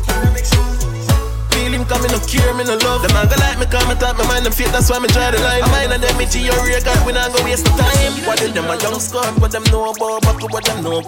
feel 1.64 1.81
him 1.81 1.88
no 1.88 2.53
me, 2.57 2.64
no 2.64 2.77
love. 2.85 3.00
Them 3.00 3.12
man 3.16 3.27
go 3.29 3.37
like 3.40 3.59
me, 3.59 3.66
come 3.66 3.88
and 3.88 3.98
talk 3.98 4.16
my 4.18 4.27
mind, 4.29 4.44
them 4.44 4.53
fit, 4.53 4.68
that's 4.68 4.90
why 4.90 4.98
me 4.98 5.09
try 5.09 5.31
the 5.31 5.40
line. 5.40 5.64
Mine 5.72 5.92
and 5.96 6.03
them 6.03 6.20
into 6.20 6.38
your 6.38 6.57
rear, 6.64 6.81
God, 6.85 7.00
we 7.07 7.12
not 7.12 7.33
go 7.33 7.42
waste 7.44 7.64
the 7.64 7.72
time. 7.72 8.12
What 8.29 8.38
tell 8.38 8.53
them 8.53 8.68
a 8.68 8.77
young 8.77 9.00
score, 9.00 9.24
what 9.40 9.50
them 9.50 9.64
know 9.72 9.90
about, 9.90 10.22
but 10.22 10.37
what 10.53 10.64
them 10.64 10.85
know. 10.85 11.00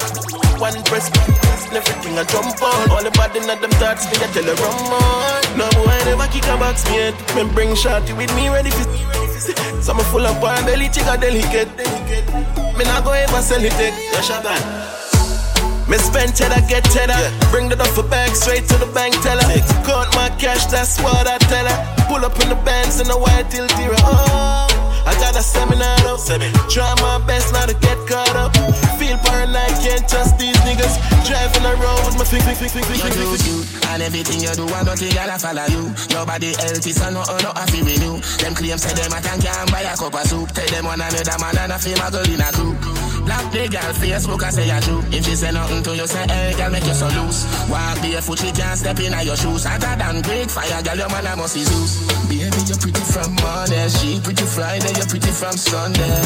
One 0.56 0.76
press, 0.88 1.12
everything 1.72 2.16
I 2.16 2.24
jump 2.24 2.56
on. 2.62 2.90
All 2.90 3.04
the 3.04 3.12
bad 3.12 3.36
in 3.36 3.44
them 3.46 3.60
thoughts, 3.76 4.08
me 4.08 4.16
I 4.16 4.26
tell 4.32 4.48
her 4.48 4.56
run 4.56 4.76
more. 4.88 5.36
No 5.60 5.66
boy 5.76 5.98
never 6.08 6.28
kick 6.32 6.48
a 6.48 6.56
box 6.56 6.84
me 6.88 7.12
head. 7.12 7.14
Me 7.36 7.44
bring 7.52 7.74
shorty 7.76 8.12
with 8.14 8.32
me 8.34 8.48
ready 8.48 8.70
for. 8.70 8.86
So 9.86 9.94
me 9.94 10.02
full 10.04 10.26
up 10.26 10.42
on 10.42 10.64
belly, 10.64 10.88
chica 10.88 11.16
delicate. 11.20 11.68
Me 12.76 12.84
not 12.84 13.04
go 13.04 13.12
ever 13.12 13.42
sell 13.42 13.62
it, 13.62 13.72
take. 13.72 13.94
Yo, 13.94 14.20
Shaban. 14.20 14.95
Me 15.88 15.98
spend 15.98 16.34
cheddar, 16.34 16.60
get 16.66 16.82
cheddar. 16.90 17.14
Bring 17.50 17.68
the 17.68 17.76
duffel 17.76 18.02
bag 18.02 18.34
straight 18.34 18.66
to 18.68 18.76
the 18.78 18.90
bank 18.90 19.14
teller. 19.22 19.46
Count 19.86 20.10
my 20.18 20.28
cash, 20.34 20.66
that's 20.66 20.98
what 21.00 21.26
I 21.26 21.38
tell 21.46 21.66
her. 21.66 21.78
Pull 22.10 22.24
up 22.26 22.34
in 22.42 22.48
the 22.48 22.58
bands 22.66 22.98
in 23.00 23.06
the 23.06 23.16
white 23.16 23.46
till 23.50 23.68
zero. 23.78 23.94
Oh, 24.02 24.66
I 25.06 25.14
got 25.22 25.38
a 25.38 25.42
seminar 25.42 25.94
up. 26.10 26.18
Try 26.66 26.90
my 26.98 27.22
best 27.26 27.52
not 27.52 27.68
to 27.70 27.74
get 27.78 27.98
caught 28.10 28.34
up. 28.34 28.50
Feel 28.98 29.14
paranoid, 29.22 29.78
can't 29.78 30.02
trust 30.10 30.38
these 30.38 30.58
niggas. 30.66 30.98
Driving 31.22 31.62
around 31.62 32.02
with 32.06 32.18
my 32.18 32.26
finger, 32.26 32.54
finger, 32.58 32.82
finger, 32.82 32.90
You 32.90 33.06
finger, 33.06 33.38
do 33.38 33.50
you, 33.50 33.58
and 33.94 34.02
everything 34.02 34.42
you 34.42 34.50
do, 34.58 34.66
I 34.74 34.82
don't 34.82 34.98
think 34.98 35.14
I'll 35.14 35.38
follow 35.38 35.66
you. 35.70 35.94
Your 36.10 36.26
body 36.26 36.50
healthy, 36.58 36.90
so 36.90 37.10
no, 37.14 37.22
no, 37.22 37.50
I 37.54 37.62
feel 37.70 37.86
with 37.86 38.02
you. 38.02 38.18
Them 38.42 38.58
claims 38.58 38.82
say 38.82 38.94
them 38.94 39.14
a 39.14 39.22
can 39.22 39.38
can 39.38 39.66
buy 39.70 39.86
a 39.86 39.94
cup 39.94 40.14
of 40.14 40.26
soup. 40.26 40.50
Tell 40.50 40.66
them 40.66 40.86
one 40.86 40.98
another 40.98 41.38
man 41.38 41.58
and 41.62 41.72
a 41.72 41.78
feel 41.78 41.94
my 41.98 42.10
girl 42.10 42.26
in 42.26 42.42
a 42.42 42.50
group. 42.50 42.95
Black 43.26 43.50
the 43.50 43.66
girl 43.66 43.92
Facebook, 43.98 44.42
I 44.42 44.50
say 44.50 44.70
I 44.70 44.78
true. 44.80 45.02
If 45.10 45.26
she 45.26 45.34
say 45.34 45.50
nothing 45.50 45.82
to 45.82 45.96
you, 45.96 46.06
say 46.06 46.24
hey, 46.30 46.54
girl, 46.54 46.70
make 46.70 46.86
you 46.86 46.94
so 46.94 47.10
loose. 47.10 47.42
Walk 47.68 47.98
barefoot, 48.00 48.38
she 48.38 48.52
can't 48.54 48.78
step 48.78 48.98
in 49.00 49.12
at 49.12 49.26
your 49.26 49.36
shoes. 49.36 49.66
Hotter 49.66 49.98
than 49.98 50.22
great 50.22 50.48
fire, 50.48 50.80
girl, 50.86 50.96
your 50.96 51.10
man 51.10 51.26
a 51.26 51.34
must 51.34 51.58
be 51.58 51.66
Zeus. 51.66 52.06
Baby, 52.30 52.62
you're 52.70 52.78
pretty 52.78 53.02
from 53.02 53.34
Monday, 53.42 53.88
she 53.98 54.22
pretty 54.22 54.46
Friday, 54.46 54.94
you're 54.94 55.10
pretty 55.10 55.32
from 55.34 55.58
Sunday. 55.58 56.22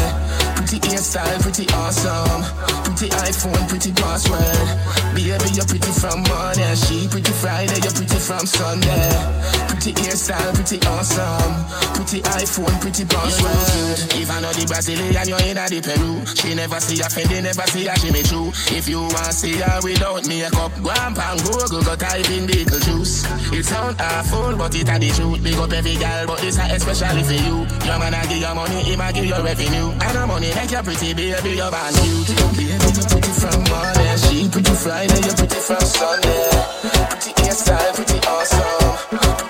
Pretty 0.61 0.77
hairstyle, 0.85 1.41
pretty 1.41 1.65
awesome. 1.73 2.45
Pretty 2.85 3.09
iPhone, 3.25 3.65
pretty 3.65 3.93
password. 3.97 4.69
Baby, 5.17 5.57
you're 5.57 5.65
pretty 5.65 5.93
from 5.97 6.21
Monday, 6.29 6.75
she 6.85 7.09
pretty 7.09 7.33
Friday, 7.33 7.81
you're 7.81 7.97
pretty 7.97 8.21
from 8.21 8.45
Sunday. 8.45 9.09
Pretty 9.73 9.97
hairstyle, 10.05 10.53
pretty 10.53 10.77
awesome. 10.85 11.53
Pretty 11.97 12.21
iPhone, 12.29 12.77
pretty 12.85 13.05
password. 13.09 14.21
If 14.21 14.31
I 14.31 14.41
know 14.41 14.53
the 14.53 14.69
Brazilian, 14.69 15.17
you're 15.25 15.41
in 15.49 15.57
the 15.57 15.81
Peru. 15.81 16.21
She 16.37 16.55
never 16.55 16.81
see 16.91 17.01
a 17.01 17.07
Fendi, 17.07 17.43
never 17.43 17.67
see 17.71 17.87
a 17.87 17.95
Jimmy 17.95 18.23
Choo. 18.23 18.51
If 18.75 18.89
you 18.89 19.01
want 19.01 19.35
see 19.35 19.55
her 19.63 19.79
without 19.83 20.27
makeup, 20.27 20.73
go 20.83 20.91
and 20.91 21.15
pan 21.15 21.39
Google, 21.47 21.83
go 21.87 21.95
type 21.95 22.31
in 22.31 22.47
Beetlejuice. 22.51 23.55
It 23.55 23.65
sound 23.65 23.97
awful, 24.01 24.57
but 24.57 24.75
it 24.75 24.89
a 24.89 24.99
the 24.99 25.11
truth. 25.15 25.43
Big 25.43 25.55
up 25.55 25.73
every 25.73 25.95
girl, 25.95 26.27
but 26.27 26.41
this 26.41 26.59
a 26.59 26.67
especially 26.75 27.23
for 27.23 27.39
you. 27.39 27.63
Your 27.87 27.99
man 28.03 28.15
a 28.15 28.21
give 28.27 28.43
you 28.43 28.55
money, 28.55 28.83
he 28.83 28.95
a 28.99 29.07
give 29.15 29.27
you 29.31 29.39
revenue. 29.39 29.89
And 30.03 30.15
the 30.19 30.27
money 30.27 30.51
make 30.51 30.71
you 30.71 30.83
pretty, 30.83 31.15
baby, 31.15 31.51
you're 31.55 31.71
born 31.71 31.95
cute. 31.95 32.31
Baby, 32.59 32.75
you're 32.75 33.07
pretty 33.07 33.33
from 33.39 33.61
Monday, 33.71 34.17
she 34.19 34.49
pretty 34.51 34.75
Friday, 34.75 35.21
you're 35.23 35.39
pretty 35.39 35.61
from 35.63 35.85
Sunday. 35.87 36.51
Pretty 37.07 37.31
hairstyle, 37.39 37.95
pretty 37.95 38.19
awesome. 38.27 39.50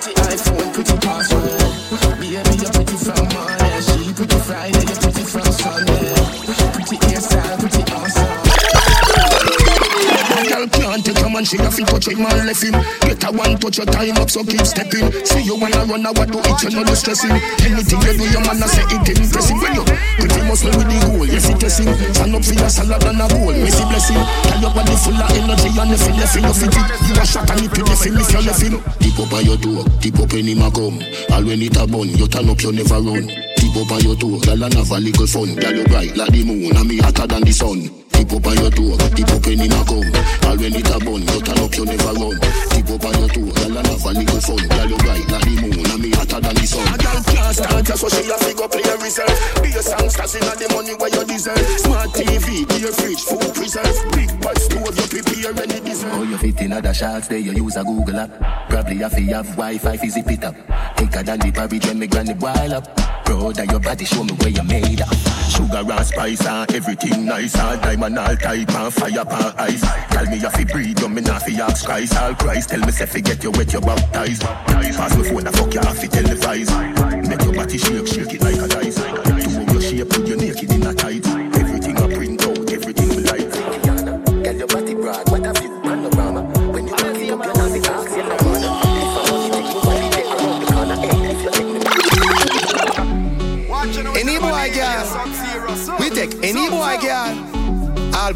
A 11.41 11.43
man, 11.43 11.45
she 11.45 11.57
have 11.57 11.75
to 11.75 11.83
touch 11.85 12.07
him 12.07 12.25
and 12.25 12.45
left 12.45 12.63
him. 12.63 12.75
Get 13.01 13.23
a 13.23 13.31
one 13.31 13.57
touch 13.57 13.77
your 13.77 13.85
time 13.85 14.17
up, 14.17 14.29
so 14.29 14.43
keep 14.43 14.65
stepping. 14.65 15.11
See 15.25 15.41
you 15.41 15.57
wanna 15.57 15.85
run, 15.85 16.05
I 16.05 16.11
what 16.11 16.29
do 16.31 16.39
it, 16.39 16.63
you 16.63 16.69
know 16.69 16.83
the 16.83 16.95
stressing. 16.95 17.31
Anything 17.65 18.01
you 18.01 18.13
do, 18.17 18.25
your 18.29 18.41
man, 18.45 18.61
I 18.61 18.67
say 18.67 18.85
it 18.85 19.09
impressive. 19.09 19.57
When 19.57 19.73
you 19.75 19.83
pretty 19.85 20.41
muscle 20.47 20.71
with 20.77 20.87
the 20.87 20.97
goal, 21.07 21.25
you 21.25 21.39
fit 21.41 21.59
testing. 21.59 21.89
Stand 22.13 22.35
up 22.35 22.43
for 22.45 22.53
your 22.53 22.69
salad 22.69 23.03
and 23.03 23.21
a 23.21 23.25
bowl, 23.27 23.53
me 23.53 23.69
see 23.69 23.85
blessing. 23.89 24.21
Tell 24.21 24.59
your 24.61 24.73
body 24.73 24.95
full 25.01 25.17
of 25.17 25.31
energy 25.33 25.69
and 25.73 25.91
if 25.91 26.03
you 26.05 26.13
left 26.13 26.35
him, 26.35 26.45
you 26.45 26.53
it. 26.53 26.75
You 27.09 27.15
a 27.17 27.25
shot 27.25 27.49
and 27.49 27.61
it 27.65 27.71
to 27.73 27.81
left 27.85 28.05
him 28.05 28.17
if 28.17 28.31
you 28.31 28.41
left 28.45 28.61
him. 28.61 28.75
Deep 29.01 29.19
up 29.19 29.33
on 29.33 29.41
your 29.45 29.57
door, 29.57 29.81
deep 29.99 30.19
up 30.19 30.33
in 30.33 30.45
him 30.45 30.61
a 30.61 30.69
come. 30.69 30.99
All 31.33 31.43
when 31.43 31.61
it 31.61 31.77
a 31.77 31.83
bun, 31.87 32.09
you 32.09 32.27
turn 32.27 32.49
up, 32.49 32.61
you 32.61 32.71
never 32.71 32.99
run. 33.01 33.25
Deep 33.25 33.75
up 33.77 33.91
on 33.91 34.01
your 34.03 34.15
toe, 34.15 34.39
girl 34.39 34.63
and 34.63 34.73
have 34.73 34.91
a 34.91 34.97
little 34.99 35.27
fun. 35.27 35.55
Girl 35.55 35.73
you 35.73 35.85
bright 35.85 36.15
like 36.17 36.31
the 36.31 36.43
moon, 36.43 36.75
and 36.75 36.87
me 36.87 36.97
hotter 36.99 37.27
than 37.27 37.41
the 37.41 37.51
sun. 37.51 37.89
Deep 38.31 38.39
up 38.39 38.47
on 38.47 38.55
your 38.63 38.71
toe, 38.71 38.95
deep 39.11 39.27
up 39.27 39.47
in 39.47 39.59
him 39.59 39.75
a 39.75 39.83
come. 39.83 40.07
All 40.47 40.55
when 40.55 40.71
it 40.71 40.87
a 40.87 40.95
bun, 41.03 41.19
you 41.19 41.41
turn 41.43 41.59
up, 41.59 41.75
you 41.75 41.83
never 41.83 42.15
run. 42.15 42.39
Deep 42.71 42.87
up 42.87 43.03
on 43.03 43.11
your 43.19 43.27
toe, 43.27 43.51
girl 43.51 43.75
and 43.75 43.87
have 43.91 44.05
a 44.07 44.11
little 44.15 44.39
fun. 44.39 44.63
Girl 44.71 44.87
you 44.87 44.97
bright 45.03 45.27
like 45.27 45.43
the 45.43 45.55
moon, 45.59 45.91
and 45.91 45.99
me 45.99 46.09
hotter 46.15 46.39
than 46.39 46.55
the 46.55 46.63
sun. 46.63 46.87
A 46.87 46.95
girl 46.95 47.19
can't 47.27 47.51
start, 47.51 47.87
so 47.91 48.07
she 48.07 48.31
a 48.31 48.37
figure 48.39 48.71
play 48.71 48.87
a 48.87 48.95
reserve. 49.03 49.35
Be 49.59 49.75
a 49.75 49.83
songsters 49.83 50.35
in 50.39 50.47
the 50.47 50.67
money 50.71 50.95
where 50.95 51.11
you 51.11 51.27
deserve. 51.27 51.59
Smart 51.83 52.07
TV, 52.15 52.63
beer 52.71 52.93
fridge, 52.95 53.19
food 53.19 53.51
preserve. 53.51 53.99
Big 54.15 54.31
pot 54.39 54.55
stove, 54.63 54.95
you 54.95 55.07
prepare 55.11 55.51
any 55.51 55.79
dessert. 55.83 56.15
Oh, 56.15 56.23
you 56.23 56.37
fit 56.37 56.61
in 56.61 56.71
other 56.71 56.93
shots 56.93 57.27
there, 57.27 57.37
you 57.37 57.51
use 57.51 57.75
a 57.75 57.83
Google 57.83 58.15
app. 58.15 58.31
Probably 58.71 59.03
have 59.03 59.11
to 59.11 59.23
have 59.35 59.59
Wi-Fi, 59.59 59.97
fi 59.97 60.07
zip 60.07 60.31
it 60.31 60.45
up. 60.45 60.55
Thicker 60.95 61.23
than 61.23 61.39
the 61.39 61.51
porridge 61.51 61.85
when 61.85 61.99
me 61.99 62.07
granny 62.07 62.33
boil 62.33 62.79
up. 62.79 63.10
Proud 63.31 63.59
of 63.59 63.71
your 63.71 63.79
body, 63.79 64.03
show 64.03 64.25
me 64.25 64.33
where 64.33 64.49
you 64.49 64.63
made 64.63 64.99
up. 64.99 65.13
Sugar 65.47 65.89
and 65.89 66.05
spice 66.05 66.45
and 66.45 66.69
everything 66.73 67.25
nice. 67.25 67.57
All 67.57 67.77
diamond, 67.77 68.19
all 68.19 68.35
type 68.35 68.69
and 68.69 68.93
fire 68.93 69.23
pan 69.23 69.53
ice. 69.57 69.81
Tell 70.09 70.25
me 70.25 70.35
if 70.35 70.59
you 70.59 70.65
breathe, 70.65 70.99
you 70.99 71.07
me 71.07 71.21
not 71.21 71.41
fi 71.41 71.61
ask 71.61 71.85
Christ. 71.85 72.17
All 72.17 72.35
Christ, 72.35 72.69
tell 72.71 72.81
me 72.81 72.91
say 72.91 73.21
get 73.21 73.41
you 73.41 73.51
wet, 73.51 73.71
you 73.71 73.79
baptized. 73.79 74.41
Pass 74.41 75.15
me 75.15 75.23
phone, 75.23 75.47
I 75.47 75.51
fuck 75.51 75.73
you 75.73 75.79
off, 75.79 76.03
you 76.03 76.09
televise. 76.09 77.29
Make 77.29 77.41
your 77.43 77.53
body 77.53 77.77
shake, 77.77 78.07
shake 78.07 78.33
it 78.33 78.41
like 78.41 78.57
a 78.57 78.67
dice. 78.67 78.95
Two 78.95 79.61
of 79.61 79.71
your 79.71 79.81
shape, 79.81 80.09
put 80.09 80.27
your 80.27 80.37
naked 80.37 80.69
in 80.69 80.85
a 80.85 80.93
tight. 80.93 81.10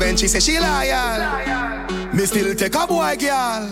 When 0.06 0.16
she 0.16 0.28
say 0.28 0.40
she 0.40 0.60
loyal, 0.60 2.14
me 2.14 2.26
still 2.26 2.54
take 2.54 2.76
a 2.76 2.86
boy 2.86 3.16
girl. 3.18 3.70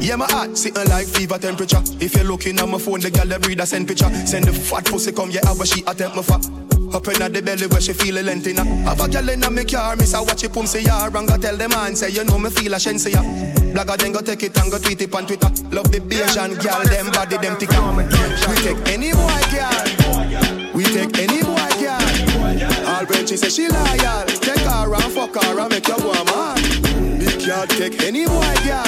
Yeah, 0.00 0.16
my 0.16 0.26
heart 0.30 0.56
sitting 0.56 0.88
like 0.88 1.06
fever 1.06 1.36
temperature. 1.36 1.82
If 1.98 2.14
you're 2.14 2.24
looking 2.24 2.60
at 2.60 2.68
my 2.68 2.78
phone, 2.78 3.00
the 3.00 3.10
girl 3.10 3.26
that 3.26 3.42
breed 3.42 3.58
a 3.58 3.66
send 3.66 3.88
picture. 3.88 4.08
Send 4.24 4.44
the 4.44 4.52
fat 4.52 4.84
pussy 4.84 5.10
come, 5.10 5.32
yeah, 5.32 5.40
but 5.58 5.66
she 5.66 5.82
attempt 5.82 6.14
my 6.14 6.22
fat. 6.22 6.46
Up 6.94 7.08
in 7.08 7.32
the 7.32 7.42
belly 7.42 7.66
where 7.66 7.80
she 7.80 7.92
feel 7.92 8.18
a 8.18 8.22
length 8.22 8.46
in. 8.46 8.56
Have 8.86 9.00
a 9.00 9.08
girl 9.08 9.28
in 9.28 9.42
a 9.42 9.50
me 9.50 9.64
car, 9.64 9.96
miss 9.96 10.14
a 10.14 10.22
watch 10.22 10.44
it 10.44 10.52
pum 10.52 10.66
say 10.66 10.82
ya. 10.82 11.06
And 11.12 11.26
go 11.26 11.36
tell 11.36 11.56
the 11.56 11.68
man 11.68 11.96
say 11.96 12.10
you 12.10 12.22
know 12.22 12.38
me 12.38 12.50
feel 12.50 12.74
a 12.74 12.78
shen 12.78 12.98
say 12.98 13.10
ya. 13.10 13.22
Blagger 13.74 13.96
then 13.98 14.12
go 14.12 14.20
take 14.20 14.44
it 14.44 14.56
and 14.56 14.70
go 14.70 14.78
tweet 14.78 15.02
it 15.02 15.12
on 15.12 15.26
Twitter. 15.26 15.50
Love 15.74 15.90
the 15.90 15.98
Asian 15.98 16.54
girl, 16.62 16.84
them 16.86 17.10
body 17.10 17.36
them 17.38 17.56
thick. 17.58 17.70
We 18.46 18.54
take 18.62 18.78
any 18.94 19.10
boy 19.10 19.42
girl. 19.50 20.70
We 20.72 20.84
take 20.84 21.18
any 21.18 21.42
boy. 21.42 21.63
When 23.10 23.26
she 23.26 23.36
say 23.36 23.48
she 23.48 23.68
loyal. 23.68 24.24
Take 24.26 24.58
her 24.60 24.94
and 24.94 25.12
fuck 25.12 25.34
her 25.34 25.60
and 25.60 25.70
make 25.70 25.88
you 25.88 25.96
go 25.96 26.24
mad. 26.24 27.33
Yard 27.46 27.68
take 27.68 28.02
any 28.02 28.24
boy 28.24 28.54
girl. 28.64 28.84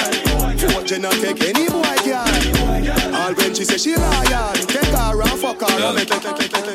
Fortune 0.73 1.03
not 1.03 1.13
take 1.13 1.43
any 1.43 1.69
boy 1.69 1.97
girl. 2.01 2.25
All 3.13 3.33
when 3.37 3.53
she 3.53 3.63
say 3.63 3.77
she 3.77 3.95
loyal. 3.95 4.53
Take 4.65 4.89
her 4.97 5.21
and 5.21 5.37
fuck 5.37 5.61
her 5.61 5.69
and 5.69 5.93
make 5.93 6.09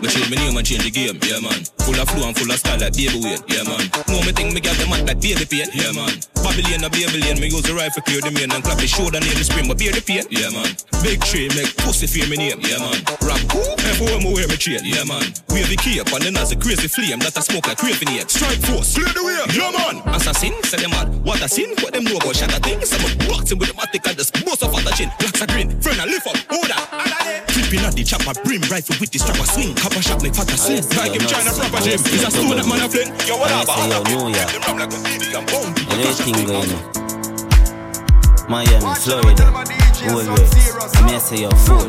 Me 0.02 0.08
change 0.08 0.30
my 0.30 0.36
name 0.36 0.56
and 0.56 0.66
change 0.66 0.84
the 0.86 0.90
game, 0.94 1.18
yeah 1.26 1.42
man. 1.42 1.58
Full 1.82 1.98
of 1.98 2.06
flow 2.10 2.28
and 2.30 2.36
full 2.38 2.50
of 2.50 2.58
style 2.58 2.78
like 2.78 2.94
baby 2.94 3.18
weight, 3.18 3.42
yeah 3.50 3.66
man. 3.66 3.82
Know 4.06 4.22
me 4.22 4.30
think 4.30 4.54
me 4.54 4.60
got 4.62 4.78
the 4.78 4.86
man 4.86 5.06
like 5.06 5.18
baby 5.18 5.42
pain, 5.42 5.66
yeah 5.74 5.90
man. 5.90 6.22
Babylon 6.38 6.86
a 6.86 6.90
Babylon, 6.90 7.38
me 7.42 7.50
use 7.50 7.66
the 7.66 7.74
rifle 7.74 8.02
clear 8.02 8.22
the 8.22 8.30
main 8.30 8.50
and 8.50 8.62
clap 8.62 8.78
the 8.78 8.86
shoulder 8.86 9.18
near 9.18 9.34
the 9.34 9.42
spring, 9.42 9.66
but 9.66 9.78
bear 9.78 9.90
the 9.90 10.02
pain, 10.02 10.22
yeah 10.30 10.50
man. 10.54 10.70
Big 11.02 11.18
tree 11.26 11.50
make 11.58 11.74
pussy 11.82 12.06
fear 12.06 12.30
me 12.30 12.38
name, 12.38 12.62
yeah 12.62 12.78
man. 12.78 13.02
Rap 13.26 13.42
cool, 13.50 13.74
everywhere 13.90 14.22
me 14.22 14.30
wear 14.30 14.46
me 14.46 14.54
chain, 14.54 14.82
yeah 14.86 15.02
man. 15.02 15.34
Wave 15.50 15.66
the 15.66 15.78
cape 15.78 16.06
and 16.14 16.22
then 16.22 16.38
as 16.38 16.54
a 16.54 16.58
crazy 16.58 16.86
flame 16.86 17.18
that 17.26 17.34
I 17.34 17.42
smoke 17.42 17.66
like 17.66 17.78
craving 17.78 18.14
ache. 18.14 18.30
Strike 18.30 18.62
force, 18.70 18.94
clear 18.94 19.10
the 19.10 19.22
way, 19.26 19.38
yeah 19.50 19.70
man. 19.74 20.02
Assassin, 20.14 20.54
say 20.62 20.78
them 20.78 20.94
mad. 20.94 21.08
What 21.24 21.42
a 21.42 21.48
sin, 21.48 21.71
what 21.80 21.92
them 21.94 22.04
know 22.04 22.16
about 22.16 22.36
shatter 22.36 22.60
things. 22.60 22.92
I'm 22.92 23.04
a 23.06 23.08
boxing 23.28 23.58
with 23.58 23.68
the 23.68 23.74
matic 23.74 24.04
and 24.04 24.16
just 24.18 24.32
bust 24.44 24.62
off 24.62 24.76
at 24.76 24.84
the 24.84 24.92
chin. 24.92 25.10
Blacks 25.18 25.40
a 25.40 25.46
grin, 25.46 25.68
friend 25.80 26.00
I 26.00 26.06
lift 26.06 26.26
up, 26.26 26.36
that. 26.68 27.48
Flipping 27.48 27.84
at 27.84 27.94
the 27.94 28.04
chopper, 28.04 28.34
brim 28.44 28.62
rifle 28.68 28.96
with 29.00 29.10
the 29.10 29.18
strapper 29.18 29.46
swing. 29.46 29.74
Copper 29.76 30.02
shot 30.02 30.22
make 30.22 30.34
fatter 30.34 30.56
sing. 30.56 30.84
Like 30.96 31.12
him 31.12 31.24
China 31.24 31.52
proper 31.52 31.80
gym. 31.84 32.00
He's 32.04 32.24
a 32.24 32.30
stone 32.30 32.56
that 32.56 32.66
man 32.66 32.84
a 32.84 32.88
fling. 32.88 33.12
Yo, 33.24 33.36
what 33.36 33.52
up? 33.52 33.68
I 33.68 33.76
say, 33.76 33.88
yo, 33.88 34.02
New 34.08 34.32
York. 34.32 34.52
You 34.52 35.96
know 36.00 36.12
thing 36.12 36.46
going 36.46 36.68
on. 36.68 37.02
Miami, 38.48 38.94
Florida, 39.00 39.46
always. 40.10 40.28
I 40.96 41.00
may 41.06 41.18
say 41.18 41.40
you're 41.40 41.56
fool. 41.64 41.88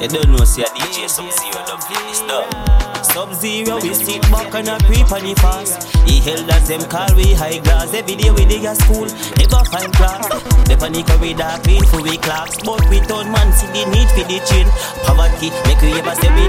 You 0.00 0.08
don't 0.08 0.30
know, 0.30 0.44
see 0.44 0.62
a 0.62 0.66
DJ 0.66 1.08
Sub 1.08 1.30
Zero 1.30 1.64
don't 1.66 1.80
play 1.82 2.02
this 2.08 2.18
stuff. 2.18 2.79
Sub 3.04 3.32
Zero, 3.34 3.80
we 3.80 3.94
sit 3.94 4.22
back 4.30 4.54
and 4.54 4.68
a 4.68 4.78
creep 4.84 5.10
on 5.12 5.22
the 5.24 5.34
fast. 5.40 5.88
He 6.06 6.20
held 6.20 6.48
us 6.50 6.68
them 6.68 6.82
car 6.88 7.08
we 7.16 7.32
high 7.34 7.58
glass. 7.58 7.94
Every 7.94 8.16
day 8.16 8.30
we 8.30 8.44
dig 8.44 8.64
a 8.64 8.74
school, 8.74 9.06
never 9.38 9.64
find 9.70 9.92
class. 9.92 10.28
The 10.68 10.76
panic 10.76 11.06
dark 11.36 11.62
clean 11.64 11.84
for 11.84 12.02
we 12.02 12.16
clocks. 12.18 12.58
But 12.62 12.84
we 12.90 13.00
turn 13.08 13.32
man 13.32 13.52
see 13.52 13.66
the 13.72 13.88
need 13.90 14.08
for 14.12 14.24
the 14.28 14.38
chin. 14.44 14.68
Poverty 15.04 15.50
make 15.66 15.80
we 15.80 15.96
ever 15.98 16.14
say 16.20 16.30
we. 16.36 16.44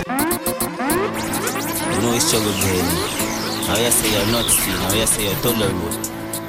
You 1.95 1.99
know 2.04 2.14
it's 2.16 2.26
struggle 2.28 2.54
brain. 2.60 2.86
Now 3.68 3.78
you 3.80 3.91
say 3.91 4.12
you're 4.12 4.32
not 4.32 4.47
seen. 4.49 4.76
Now 4.76 4.93
you 4.93 5.08
say 5.08 5.24
you're 5.26 5.39
tolerable. 5.41 5.93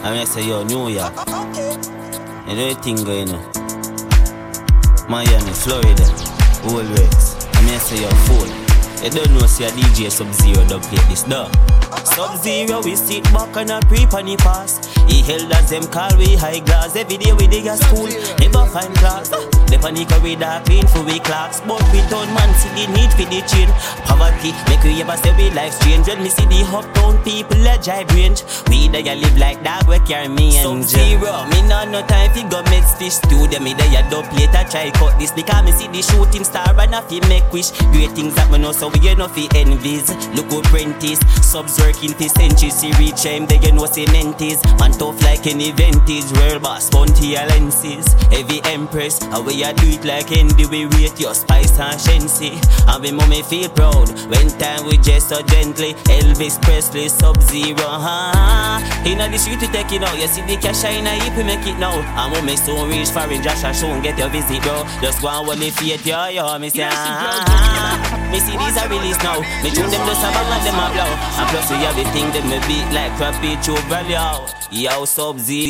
Now 0.03 0.13
you 0.19 0.27
say 0.27 0.47
you're 0.47 0.65
New 0.65 0.89
York. 0.89 1.15
You 2.49 2.55
know 2.57 2.75
thing 2.83 3.05
going 3.05 3.31
on. 3.31 3.43
Miami, 5.09 5.53
Florida, 5.53 6.07
always. 6.65 7.47
I 7.53 7.61
mean, 7.65 7.79
say 7.81 8.01
you're 8.01 8.11
fool. 8.27 8.62
You 9.03 9.11
don't 9.11 9.33
know, 9.33 9.47
see 9.47 9.65
a 9.65 9.69
DJ 9.71 10.13
Sub 10.13 10.33
Zero 10.33 10.65
don't 10.69 10.83
play 10.85 11.03
this, 11.09 11.25
though. 11.25 11.51
Sub 12.05 12.37
Zero, 12.39 12.81
we 12.83 12.95
sit 12.95 13.25
back 13.25 13.57
and 13.57 13.71
a 13.71 13.81
creep 13.87 14.15
on 14.15 14.27
the 14.27 14.37
past. 14.37 14.87
He 15.11 15.23
held 15.23 15.51
us 15.51 15.71
them 15.71 15.83
car 15.89 16.17
we 16.17 16.37
high 16.37 16.61
glass. 16.61 16.95
Every 16.95 17.17
day 17.17 17.33
we 17.33 17.49
dig 17.49 17.67
a 17.67 17.77
school, 17.77 18.07
never 18.39 18.65
find 18.71 18.95
class. 18.95 19.29
The 19.73 19.81
panic 19.81 20.13
dark 20.39 20.67
clean 20.67 20.87
for 20.87 21.03
we 21.03 21.19
clocks. 21.19 21.65
But 21.65 21.81
we 21.97 22.05
don't 22.13 22.29
man 22.37 22.53
see 22.61 22.69
the 22.77 22.93
need 22.93 23.09
for 23.17 23.25
the 23.25 23.41
chin. 23.49 23.73
Poverty 24.05 24.53
make 24.69 24.85
we 24.85 25.01
ever 25.01 25.17
say 25.17 25.33
we 25.33 25.49
life 25.57 25.73
strange. 25.73 26.07
When 26.07 26.23
me 26.23 26.29
see 26.29 26.45
the 26.45 26.61
uptown 26.69 27.17
people 27.25 27.57
a 27.65 27.81
jive 27.81 28.13
range. 28.13 28.45
We 28.69 28.93
ya 28.93 29.17
live 29.17 29.39
like 29.41 29.65
dog 29.65 29.89
we 29.89 29.99
carry 30.05 30.29
me 30.29 30.61
and 30.61 30.85
Sub 30.85 31.01
Zero, 31.01 31.49
me 31.49 31.65
not 31.65 31.89
no 31.89 32.05
time 32.05 32.29
fi 32.37 32.45
go 32.53 32.61
make 32.69 32.85
fish 33.01 33.17
studio. 33.17 33.65
Me 33.65 33.73
there 33.73 33.89
ya 33.89 34.05
dub 34.13 34.29
later 34.37 34.61
try 34.69 34.93
cut 34.93 35.17
this 35.19 35.33
because 35.33 35.65
me 35.65 35.73
see 35.73 35.89
the 35.89 36.05
shooting 36.05 36.45
star 36.45 36.69
and 36.77 36.93
a 36.93 37.01
fi 37.01 37.25
make 37.33 37.49
wish. 37.49 37.73
Great 37.97 38.13
things 38.13 38.37
that 38.37 38.53
me 38.53 38.59
know 38.61 38.73
so 38.73 38.92
we 38.93 39.09
you 39.09 39.15
know 39.17 39.29
fi 39.29 39.49
envies. 39.55 40.09
Look 40.35 40.47
who 40.51 40.61
apprentice, 40.61 41.21
subs 41.43 41.79
working 41.81 42.15
fi 42.15 42.27
centuries. 42.29 42.75
See 42.75 42.93
reach 42.99 43.23
him 43.25 43.47
there 43.47 43.63
you 43.63 43.73
know 43.73 43.87
cement 43.87 44.41
is. 44.41 44.63
Man 44.79 44.93
tough 44.93 45.23
like 45.23 45.47
any 45.47 45.73
vintage 45.73 46.31
world 46.33 46.63
boss. 46.63 46.91
Bounty 46.91 47.35
lenses, 47.35 48.13
heavy 48.31 48.61
empress. 48.65 49.23
How 49.25 49.43
we 49.43 49.63
a 49.65 49.73
do 49.75 49.89
it 49.89 50.05
like 50.05 50.33
Andy 50.33 50.67
we 50.67 50.87
rate 50.87 51.19
your 51.21 51.35
spice 51.35 51.79
and 51.79 51.99
Shenseea. 51.99 52.59
And 52.89 53.03
we 53.03 53.13
mommy 53.13 53.43
feel 53.43 53.69
proud 53.69 54.09
when 54.31 54.49
time 54.59 54.87
we 54.87 54.97
just 54.99 55.29
so 55.29 55.43
gently. 55.43 55.95
Elvis 56.09 56.61
Presley, 56.63 57.09
Sub 57.09 57.41
Zero, 57.43 57.77
ha. 57.77 59.03
Inna 59.07 59.29
the 59.29 59.39
street 59.39 59.61
we 59.61 59.69
take 59.69 59.93
it 59.93 60.03
out. 60.03 60.19
You 60.19 60.27
see 60.27 60.43
the 60.43 60.57
cash 60.57 60.85
in 60.85 61.07
a 61.07 61.11
heap 61.11 61.37
we 61.37 61.45
make 61.45 61.67
it 61.67 61.79
now. 61.79 61.99
And 62.01 62.33
when 62.33 62.47
me 62.47 62.57
soon 62.57 62.89
reach 62.89 63.09
foreign 63.09 63.43
Josh 63.43 63.63
show 63.79 63.89
and 63.89 64.03
get 64.03 64.19
your 64.19 64.29
visit 64.29 64.63
bro. 64.63 64.85
Just 65.01 65.21
go 65.21 65.29
and 65.29 65.47
hold 65.47 65.59
me 65.59 65.71
faith 65.71 66.07
yo 66.07 66.27
yo. 66.29 66.59
Me 66.59 66.71
say 66.71 66.89
ah. 66.91 68.12
Me 68.33 68.41
see 68.41 68.57
these 68.57 68.79
are 68.79 68.89
release 68.89 69.19
now. 69.23 69.41
Me 69.63 69.71
tune 69.71 69.91
them 69.91 70.07
just 70.09 70.25
a 70.25 70.31
bang 70.33 70.53
and 70.57 70.65
them 70.65 70.81
a 70.81 70.89
blow. 70.91 71.13
And 71.37 71.49
plus 71.53 71.69
we 71.71 71.77
have 71.85 71.95
the 71.95 72.05
thing 72.17 72.33
that 72.33 72.45
me 72.49 72.59
beat 72.67 72.89
like 72.97 73.13
crappy 73.19 73.57
Joe 73.61 73.77
Value. 73.93 74.49
Yo 74.71 75.05
Sub 75.05 75.39
Zero. 75.39 75.63